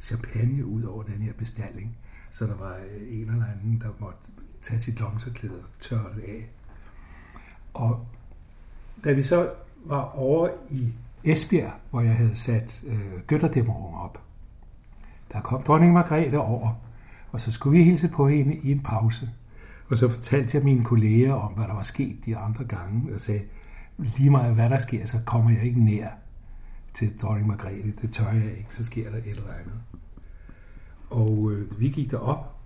champagne 0.01 0.67
ud 0.67 0.83
over 0.83 1.03
den 1.03 1.23
her 1.23 1.33
bestilling. 1.33 1.97
Så 2.31 2.47
der 2.47 2.55
var 2.55 2.77
øh, 2.77 3.19
en 3.19 3.21
eller 3.21 3.47
anden, 3.47 3.81
der 3.81 3.89
måtte 3.99 4.19
tage 4.63 4.81
sit 4.81 5.01
lomserklæde 5.01 5.59
og 5.59 5.81
tørre 5.81 6.15
det 6.17 6.23
af. 6.23 6.51
Og 7.75 8.07
da 9.05 9.13
vi 9.13 9.23
så 9.23 9.51
var 9.85 10.03
over 10.03 10.49
i 10.71 10.95
Esbjerg, 11.25 11.73
hvor 11.91 12.01
jeg 12.01 12.17
havde 12.17 12.37
sat 12.37 12.85
øh, 12.87 13.21
Gøtterdæmmerung 13.27 13.97
op, 13.97 14.23
der 15.33 15.41
kom 15.41 15.63
dronning 15.63 15.93
Margrethe 15.93 16.39
over, 16.39 16.75
og 17.35 17.41
så 17.41 17.53
skulle 17.53 17.79
vi 17.79 17.85
hilse 17.85 18.09
på 18.09 18.29
hende 18.29 18.57
i 18.57 18.73
en 18.73 18.81
pause. 18.81 19.31
Og 19.89 19.97
så 19.97 20.09
fortalte 20.09 20.57
jeg 20.57 20.65
mine 20.65 20.85
kolleger 20.85 21.33
om, 21.33 21.53
hvad 21.53 21.65
der 21.65 21.75
var 21.75 21.83
sket 21.83 22.17
de 22.27 22.37
andre 22.37 22.65
gange, 22.65 23.15
og 23.15 23.21
sagde, 23.21 23.43
lige 23.99 24.31
meget 24.31 24.55
hvad 24.55 24.71
der 24.71 24.79
sker, 24.79 25.07
så 25.07 25.19
kommer 25.27 25.51
jeg 25.51 25.63
ikke 25.63 25.85
nær 25.85 26.09
til 26.95 27.19
dronning 27.19 27.47
Margrethe. 27.47 27.93
Det 28.03 28.13
tør 28.13 28.33
jeg 28.33 28.51
ikke, 28.59 28.67
så 28.71 28.85
sker 28.85 29.11
der 29.11 29.19
et 29.19 29.27
eller 29.27 29.53
andet. 29.53 29.81
Og 31.11 31.53
øh, 31.53 31.81
vi 31.81 31.89
gik 31.89 32.11
derop, 32.11 32.57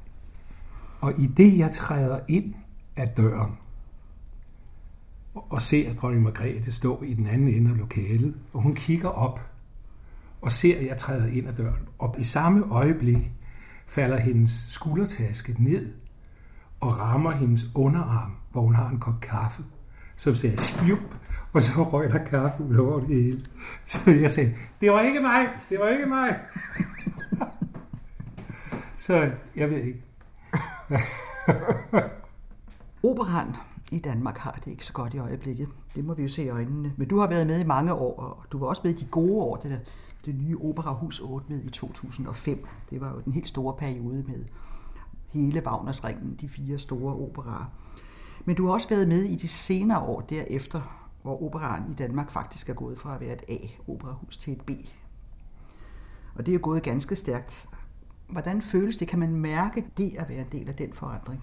og 1.01 1.13
i 1.19 1.27
det 1.27 1.59
jeg 1.59 1.71
træder 1.71 2.21
ind 2.29 2.55
af 2.97 3.09
døren, 3.09 3.53
og 5.35 5.63
ser 5.63 5.95
dronning 5.95 6.23
Margrethe 6.23 6.73
stå 6.73 7.03
i 7.03 7.15
den 7.15 7.27
anden 7.27 7.49
ende 7.49 7.71
af 7.71 7.79
lokalet, 7.79 8.35
og 8.53 8.63
hun 8.63 8.75
kigger 8.75 9.09
op 9.09 9.41
og 10.41 10.53
ser, 10.53 10.79
at 10.79 10.87
jeg 10.87 10.97
træder 10.97 11.27
ind 11.27 11.49
ad 11.49 11.53
døren. 11.53 11.89
Og 11.99 12.17
i 12.19 12.25
samme 12.25 12.65
øjeblik 12.71 13.33
falder 13.89 14.17
hendes 14.17 14.51
skuldertaske 14.69 15.57
ned 15.59 15.93
og 16.81 16.99
rammer 16.99 17.31
hendes 17.31 17.63
underarm, 17.75 18.33
hvor 18.53 18.63
hun 18.63 18.75
har 18.75 18.89
en 18.89 19.01
kop 19.01 19.21
kaffe, 19.21 19.63
som 20.17 20.35
sagde 20.35 20.59
spjup, 20.59 21.17
og 21.53 21.63
så 21.63 21.83
røg 21.83 22.11
der 22.11 22.25
kaffe 22.25 22.63
ud 22.63 22.77
over 22.77 23.01
det 23.01 23.09
hele. 23.09 23.41
Så 23.87 24.11
jeg 24.11 24.31
sagde, 24.31 24.55
det 24.81 24.93
var 24.93 25.01
ikke 25.01 25.21
mig, 25.21 25.49
det 25.69 25.79
var 25.79 25.89
ikke 25.89 26.07
mig. 26.07 26.39
så 29.07 29.31
jeg 29.57 29.71
ved 29.71 29.79
ikke. 29.79 30.03
Operan 33.03 33.47
i 33.93 33.99
Danmark 33.99 34.39
har 34.39 34.59
det 34.65 34.71
ikke 34.71 34.85
så 34.85 34.93
godt 34.93 35.15
i 35.15 35.19
øjeblikket. 35.19 35.69
Det 35.95 36.05
må 36.05 36.15
vi 36.15 36.23
jo 36.23 36.29
se 36.29 36.45
i 36.45 36.49
øjnene. 36.49 36.93
Men 36.97 37.09
du 37.09 37.19
har 37.19 37.27
været 37.27 37.47
med 37.47 37.61
i 37.61 37.65
mange 37.65 37.93
år, 37.93 38.21
og 38.21 38.45
du 38.53 38.59
var 38.59 38.67
også 38.67 38.83
med 38.85 38.95
i 38.95 39.05
de 39.05 39.05
gode 39.05 39.43
år, 39.43 39.57
det, 39.57 39.71
der, 39.71 39.79
det 40.29 40.39
nye 40.39 40.57
Operahus 40.57 41.21
åbnede 41.21 41.65
i 41.65 41.71
2005. 41.71 42.67
Det 42.91 43.01
var 43.01 43.11
jo 43.11 43.21
den 43.25 43.33
helt 43.33 43.49
store 43.49 43.77
periode 43.77 44.25
med 44.27 44.45
hele 45.29 45.63
Wagnersringen, 45.67 46.37
de 46.41 46.49
fire 46.49 46.79
store 46.79 47.15
operaer. 47.15 47.73
Men 48.45 48.57
du 48.57 48.67
har 48.67 48.73
også 48.73 48.89
været 48.89 49.09
med 49.09 49.23
i 49.23 49.37
de 49.37 49.49
senere 49.49 50.01
år 50.01 50.21
derefter, 50.21 51.09
hvor 51.23 51.43
operaren 51.43 51.91
i 51.91 51.95
Danmark 51.95 52.31
faktisk 52.31 52.69
er 52.69 52.75
gået 52.75 52.99
fra 52.99 53.15
at 53.15 53.21
være 53.21 53.33
et 53.33 53.43
A-operahus 53.49 54.37
til 54.37 54.53
et 54.53 54.61
B. 54.61 54.71
Og 56.35 56.47
det 56.47 56.55
er 56.55 56.59
gået 56.59 56.83
ganske 56.83 57.17
stærkt. 57.17 57.69
Hvordan 58.29 58.63
føles 58.63 58.97
det? 58.97 59.09
Kan 59.09 59.19
man 59.19 59.35
mærke 59.35 59.85
det 59.97 60.17
at 60.19 60.29
være 60.29 60.41
en 60.41 60.53
del 60.53 60.69
af 60.69 60.75
den 60.75 60.93
forandring? 60.93 61.43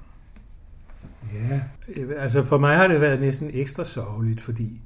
Ja, 1.34 1.62
altså 2.18 2.44
for 2.44 2.58
mig 2.58 2.78
har 2.78 2.88
det 2.88 3.02
været 3.02 3.20
næsten 3.20 3.50
ekstra 3.54 3.84
sørgeligt, 3.84 4.42
fordi 4.42 4.82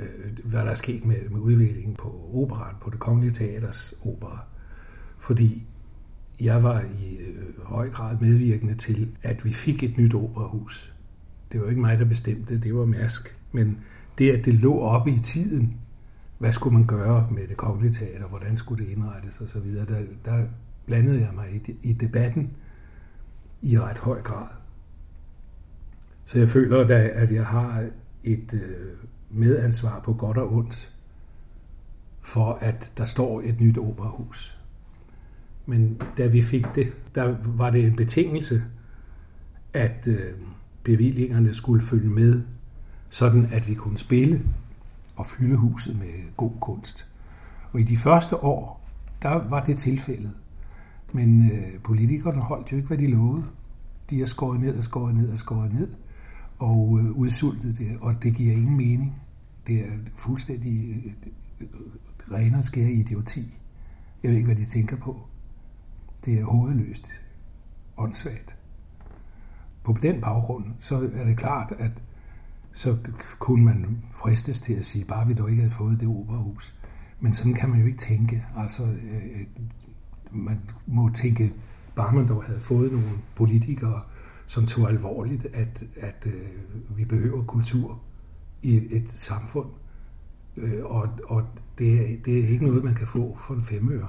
øh, 0.00 0.38
hvad 0.44 0.60
der 0.60 0.70
er 0.70 0.74
sket 0.74 1.04
med, 1.04 1.28
med 1.30 1.40
udviklingen 1.40 1.96
på 1.96 2.30
operan, 2.34 2.74
på 2.80 2.90
det 2.90 2.98
kongelige 2.98 3.32
teaters 3.32 3.94
opera. 4.04 4.44
Fordi 5.18 5.66
jeg 6.40 6.62
var 6.62 6.80
i 6.80 7.16
øh, 7.16 7.64
høj 7.64 7.90
grad 7.90 8.16
medvirkende 8.20 8.74
til, 8.74 9.16
at 9.22 9.44
vi 9.44 9.52
fik 9.52 9.82
et 9.82 9.98
nyt 9.98 10.14
operahus. 10.14 10.94
Det 11.52 11.60
var 11.60 11.68
ikke 11.68 11.80
mig, 11.80 11.98
der 11.98 12.04
bestemte, 12.04 12.58
det 12.58 12.74
var 12.74 12.84
Mærsk. 12.84 13.36
Men 13.52 13.78
det, 14.18 14.30
at 14.30 14.44
det 14.44 14.54
lå 14.54 14.78
oppe 14.78 15.10
i 15.10 15.18
tiden, 15.18 15.76
hvad 16.38 16.52
skulle 16.52 16.78
man 16.78 16.86
gøre 16.86 17.28
med 17.30 17.48
det 17.48 17.56
kongelige 17.56 17.92
teater, 17.92 18.26
hvordan 18.26 18.56
skulle 18.56 18.84
det 18.84 18.90
indrettes 18.90 19.40
osv., 19.40 19.74
der, 19.74 20.02
der 20.24 20.44
blandede 20.86 21.20
jeg 21.20 21.30
mig 21.34 21.46
i, 21.54 21.76
i 21.82 21.92
debatten 21.92 22.50
i 23.62 23.78
ret 23.78 23.98
høj 23.98 24.22
grad. 24.22 24.46
Så 26.24 26.38
jeg 26.38 26.48
føler 26.48 26.86
da, 26.86 27.10
at 27.12 27.32
jeg 27.32 27.46
har 27.46 27.88
et 28.24 28.54
øh, 28.54 28.96
medansvar 29.30 30.00
på 30.00 30.12
godt 30.12 30.36
og 30.36 30.52
ondt 30.52 30.94
for, 32.20 32.58
at 32.60 32.92
der 32.96 33.04
står 33.04 33.40
et 33.44 33.60
nyt 33.60 33.78
operahus. 33.78 34.58
Men 35.66 36.00
da 36.18 36.26
vi 36.26 36.42
fik 36.42 36.66
det, 36.74 36.92
der 37.14 37.36
var 37.44 37.70
det 37.70 37.84
en 37.84 37.96
betingelse, 37.96 38.62
at 39.74 40.06
øh, 40.06 40.32
bevillingerne 40.82 41.54
skulle 41.54 41.82
følge 41.82 42.08
med, 42.08 42.42
sådan 43.08 43.48
at 43.52 43.68
vi 43.68 43.74
kunne 43.74 43.98
spille 43.98 44.42
og 45.16 45.26
fylde 45.26 45.56
huset 45.56 45.98
med 45.98 46.36
god 46.36 46.52
kunst. 46.60 47.08
Og 47.72 47.80
i 47.80 47.82
de 47.82 47.96
første 47.96 48.36
år, 48.44 48.88
der 49.22 49.48
var 49.48 49.64
det 49.64 49.78
tilfældet. 49.78 50.30
Men 51.12 51.50
øh, 51.50 51.80
politikerne 51.82 52.40
holdt 52.40 52.72
jo 52.72 52.76
ikke, 52.76 52.88
hvad 52.88 52.98
de 52.98 53.06
lovede. 53.06 53.44
De 54.10 54.18
har 54.18 54.26
skåret 54.26 54.60
ned 54.60 54.76
og 54.76 54.84
skåret 54.84 55.14
ned 55.14 55.30
og 55.30 55.38
skåret 55.38 55.74
ned 55.74 55.88
og 56.60 56.98
øh, 57.02 57.10
udsultet 57.10 57.78
det, 57.78 57.98
og 58.00 58.22
det 58.22 58.34
giver 58.34 58.52
ingen 58.52 58.76
mening. 58.76 59.22
Det 59.66 59.80
er 59.80 59.92
fuldstændig 60.16 61.04
øh, 61.60 61.66
ren 62.32 62.54
og 62.54 62.64
skær 62.64 62.86
idioti. 62.86 63.58
Jeg 64.22 64.30
ved 64.30 64.36
ikke, 64.36 64.46
hvad 64.46 64.56
de 64.56 64.64
tænker 64.64 64.96
på. 64.96 65.20
Det 66.24 66.40
er 66.40 66.44
hovedløst. 66.44 67.12
Åndssvagt. 67.96 68.56
På 69.84 69.96
den 70.02 70.20
baggrund, 70.20 70.64
så 70.80 71.10
er 71.14 71.24
det 71.24 71.36
klart, 71.36 71.72
at 71.78 71.90
så 72.72 72.96
kunne 73.38 73.64
man 73.64 74.02
fristes 74.12 74.60
til 74.60 74.74
at 74.74 74.84
sige, 74.84 75.04
bare 75.04 75.26
vi 75.26 75.34
dog 75.34 75.50
ikke 75.50 75.62
havde 75.62 75.74
fået 75.74 76.00
det 76.00 76.08
operahus. 76.08 76.74
Men 77.20 77.34
sådan 77.34 77.54
kan 77.54 77.68
man 77.70 77.80
jo 77.80 77.86
ikke 77.86 77.98
tænke. 77.98 78.44
Altså, 78.56 78.84
øh, 78.84 79.40
øh 79.40 79.46
man 80.30 80.60
må 80.86 81.08
tænke, 81.08 81.52
bare 81.94 82.14
man 82.14 82.28
dog 82.28 82.44
havde 82.44 82.60
fået 82.60 82.92
nogle 82.92 83.08
politikere, 83.34 84.02
som 84.50 84.66
tog 84.66 84.88
alvorligt, 84.88 85.46
at, 85.52 85.84
at 85.96 86.26
øh, 86.26 86.96
vi 86.96 87.04
behøver 87.04 87.44
kultur 87.44 88.00
i 88.62 88.76
et, 88.76 88.86
et 88.90 89.12
samfund. 89.12 89.66
Øh, 90.56 90.84
og 90.84 91.08
og 91.24 91.46
det, 91.78 91.94
er, 91.94 92.16
det 92.24 92.38
er 92.38 92.48
ikke 92.48 92.64
noget, 92.64 92.84
man 92.84 92.94
kan 92.94 93.06
få 93.06 93.38
for 93.40 93.54
en 93.54 93.62
femøre. 93.62 94.08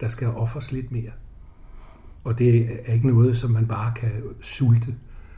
Der 0.00 0.08
skal 0.08 0.28
offers 0.28 0.72
lidt 0.72 0.92
mere. 0.92 1.10
Og 2.24 2.38
det 2.38 2.70
er 2.88 2.92
ikke 2.92 3.06
noget, 3.06 3.36
som 3.36 3.50
man 3.50 3.66
bare 3.66 3.92
kan 3.96 4.10
sulte 4.40 4.94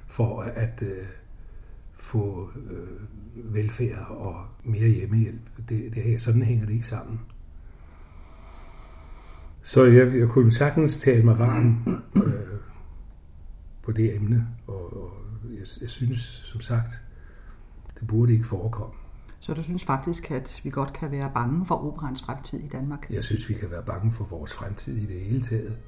for 0.07 0.41
at 0.41 0.83
øh, 0.83 1.07
få 1.95 2.51
øh, 2.71 3.55
velfærd 3.55 4.07
og 4.09 4.37
mere 4.65 4.89
hjemmehjælp. 4.89 5.69
Det, 5.69 5.95
det, 5.95 6.23
sådan 6.23 6.43
hænger 6.43 6.67
det 6.67 6.75
ikke 6.75 6.87
sammen. 6.87 7.21
Så 9.63 9.85
jeg, 9.85 10.19
jeg 10.19 10.29
kunne 10.29 10.53
sagtens 10.53 10.99
tale 10.99 11.23
mig 11.23 11.39
varm 11.39 12.03
øh, 12.17 12.61
på 13.91 13.97
det 13.97 14.15
emne, 14.15 14.47
og, 14.67 15.03
og 15.03 15.13
jeg, 15.45 15.67
jeg 15.81 15.89
synes, 15.89 16.21
som 16.21 16.61
sagt, 16.61 17.03
det 18.01 18.07
burde 18.09 18.33
ikke 18.33 18.47
forekomme. 18.47 18.95
Så 19.41 19.55
du 19.55 19.63
synes 19.63 19.85
faktisk, 19.85 20.31
at 20.31 20.61
vi 20.65 20.71
godt 20.71 20.93
kan 20.93 21.11
være 21.11 21.31
bange 21.35 21.67
for 21.67 21.87
operans 21.87 22.23
fremtid 22.23 22.61
i 22.61 22.69
Danmark? 22.69 23.11
Jeg 23.11 23.25
synes, 23.25 23.49
vi 23.49 23.55
kan 23.55 23.71
være 23.71 23.83
bange 23.85 24.13
for 24.13 24.25
vores 24.25 24.53
fremtid 24.53 24.97
i 24.97 25.07
det 25.07 25.21
hele 25.21 25.41
taget. 25.41 25.79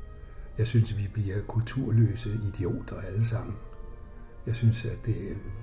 Jeg 0.59 0.67
synes, 0.67 0.99
vi 0.99 1.09
bliver 1.13 1.43
kulturløse 1.43 2.41
idioter 2.49 3.01
alle 3.01 3.27
sammen. 3.27 3.55
Jeg 4.47 4.55
synes, 4.55 4.85
at 4.85 5.07
det, 5.07 5.17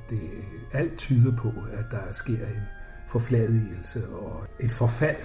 det 0.10 0.22
alt 0.72 0.98
tyder 0.98 1.38
på, 1.38 1.54
at 1.72 1.86
der 1.92 2.12
sker 2.12 2.48
en 2.48 2.64
forfladigelse 3.08 4.10
og 4.10 4.48
et 4.60 4.72
forfald, 4.72 5.24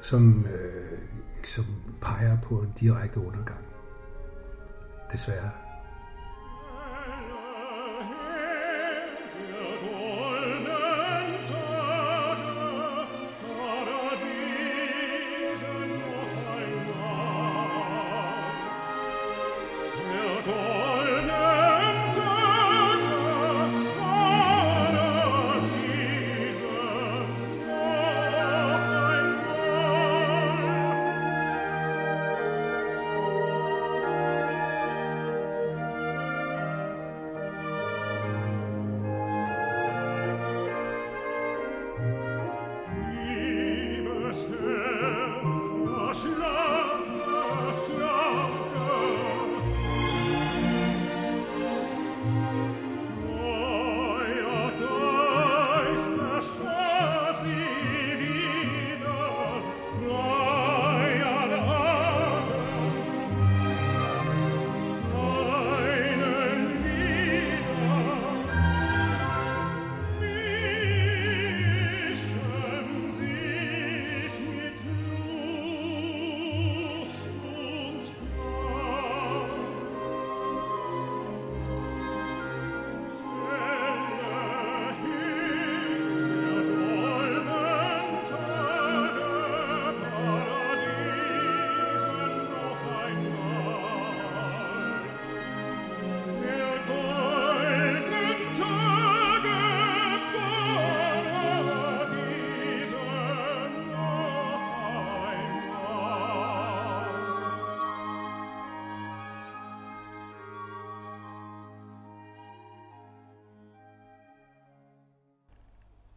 som, 0.00 0.46
øh, 0.46 0.98
som 1.44 1.64
peger 2.00 2.40
på 2.40 2.58
en 2.58 2.72
direkte 2.80 3.20
undergang. 3.20 3.64
Desværre. 5.12 5.63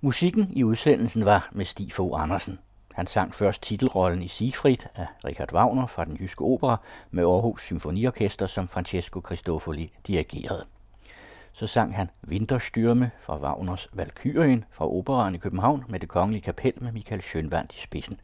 Musikken 0.08 0.52
i 0.54 0.64
udsendelsen 0.64 1.26
var 1.26 1.50
med 1.52 1.66
Stig 1.66 1.94
Fogh 1.94 2.22
Andersen. 2.22 2.60
Han 2.94 3.08
sang 3.08 3.36
først 3.36 3.62
titelrollen 3.62 4.24
i 4.24 4.28
Siegfried 4.28 4.88
af 4.96 5.08
Richard 5.26 5.54
Wagner 5.54 5.88
fra 5.88 6.06
den 6.06 6.18
jyske 6.20 6.42
opera 6.42 6.82
med 7.12 7.24
Aarhus 7.24 7.64
Symfoniorkester, 7.64 8.48
som 8.48 8.68
Francesco 8.68 9.20
Cristofoli 9.20 9.90
dirigerede. 10.08 10.66
Så 11.54 11.68
sang 11.68 11.96
han 11.96 12.10
Vinterstyrme 12.22 13.12
fra 13.20 13.40
Wagners 13.40 13.88
Valkyrien 13.94 14.66
fra 14.72 14.88
Operaen 14.88 15.36
i 15.36 15.38
København 15.38 15.84
med 15.90 16.00
det 16.00 16.10
kongelige 16.10 16.42
kapel 16.42 16.74
med 16.78 16.92
Michael 16.92 17.22
Schönwand 17.22 17.76
i 17.76 17.80
spidsen. 17.80 18.20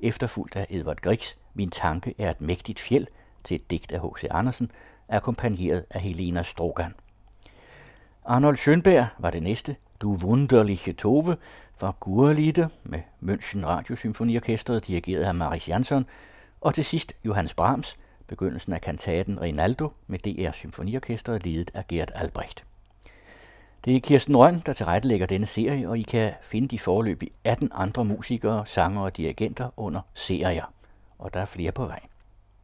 Efterfulgt 0.00 0.56
af 0.56 0.66
Edvard 0.70 1.00
Griegs 1.00 1.38
Min 1.54 1.70
tanke 1.70 2.14
er 2.18 2.30
et 2.30 2.40
mægtigt 2.40 2.80
fjeld 2.80 3.06
til 3.44 3.54
et 3.54 3.70
digt 3.70 3.92
af 3.92 4.00
H.C. 4.00 4.24
Andersen, 4.30 4.70
akkompagneret 5.08 5.84
af 5.90 6.00
Helena 6.00 6.42
Strogan. 6.42 6.94
Arnold 8.24 8.56
Schönberg 8.56 9.06
var 9.18 9.30
det 9.30 9.42
næste, 9.42 9.76
Du 10.00 10.16
wunderliche 10.22 10.92
Tove 10.92 11.36
fra 11.76 11.94
Gurlitte 12.00 12.68
med 12.84 13.00
München 13.22 13.66
Radiosymfoniorkestret 13.66 14.86
dirigeret 14.86 15.22
af 15.22 15.34
Maris 15.34 15.68
Jansson, 15.68 16.06
og 16.60 16.74
til 16.74 16.84
sidst 16.84 17.12
Johannes 17.24 17.54
Brahms, 17.54 17.96
begyndelsen 18.26 18.72
af 18.72 18.80
kantaten 18.80 19.40
Rinaldo 19.40 19.92
med 20.06 20.18
DR 20.18 20.52
Symfoniorkestret 20.52 21.44
ledet 21.44 21.70
af 21.74 21.86
Gert 21.86 22.12
Albrecht. 22.14 22.64
Det 23.84 23.96
er 23.96 24.00
Kirsten 24.00 24.36
Røn, 24.36 24.62
der 24.66 24.72
tilrettelægger 24.72 25.26
denne 25.26 25.46
serie, 25.46 25.88
og 25.88 25.98
I 25.98 26.02
kan 26.02 26.32
finde 26.42 26.68
de 26.68 26.78
forløb 26.78 27.22
i 27.22 27.32
18 27.44 27.70
andre 27.74 28.04
musikere, 28.04 28.66
sangere 28.66 29.04
og 29.04 29.16
dirigenter 29.16 29.70
under 29.76 30.00
serier. 30.14 30.72
Og 31.18 31.34
der 31.34 31.40
er 31.40 31.44
flere 31.44 31.72
på 31.72 31.86
vej. 31.86 32.00